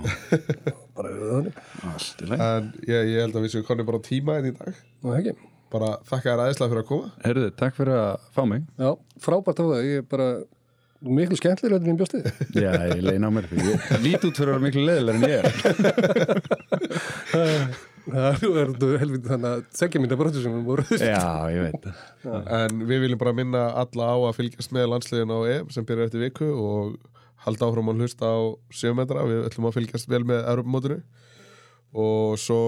[0.98, 1.60] bara við þannig.
[1.88, 4.52] Allt í leið En ég, ég held að við séum konið bara tíma enn í
[4.58, 4.80] dag.
[5.00, 5.32] Nú ekki?
[5.70, 7.12] Bara þakka þér aðeinslega fyrir að koma.
[7.24, 8.66] Herðu, takk fyrir að fá mig.
[8.82, 8.90] Já,
[9.24, 10.26] frábært á það, ég er bara
[11.00, 12.24] miklu skemmtilega en ég bjóst þið
[12.64, 15.38] Já, ég leina á mér Ég lít út fyrir að vera miklu leiðilega en ég
[17.40, 17.62] er
[18.14, 21.66] Það er þú helviti þannig að segja mín að brotu sem við voru Já, ég
[21.68, 21.88] veit.
[22.24, 25.88] Það En við viljum bara minna alla á að fylgjast með landsliðin á EM sem
[25.88, 26.94] byrjar eftir viku og
[27.46, 28.38] halda áfram að hlusta á
[28.76, 30.98] 7 metra, við ætlum að fylgjast vel með Europamótinu
[32.00, 32.60] og svo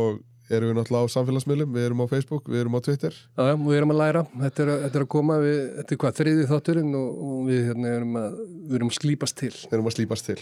[0.52, 1.74] erum við náttúrulega á samfélagsmiðlum.
[1.76, 3.14] Við erum á Facebook, við erum á Twitter.
[3.14, 5.36] Já, já, við erum að læra, þetta er, þetta er að koma.
[5.42, 8.98] Við, þetta er hvað, þriði þátturinn og, og við hérna erum að, við erum að
[8.98, 9.52] slípast til.
[9.62, 10.38] Við erum að slípast til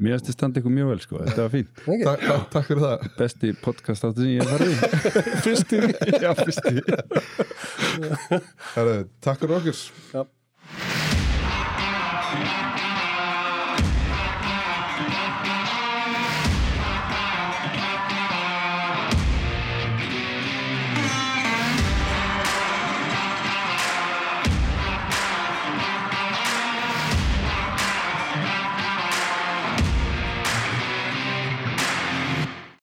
[0.00, 1.80] Mér finnst þið standa ykkur mjög vel sko, þetta var fínt.
[1.84, 2.04] Ekki?
[2.06, 3.06] Ta ta Takk fyrir það.
[3.18, 4.74] Besti podcast áttu sem ég hef farið
[5.44, 5.76] Fyrsti.
[6.24, 6.74] Já, fyrsti.
[9.26, 9.76] Takk fyrir okkur.
[10.14, 10.22] Já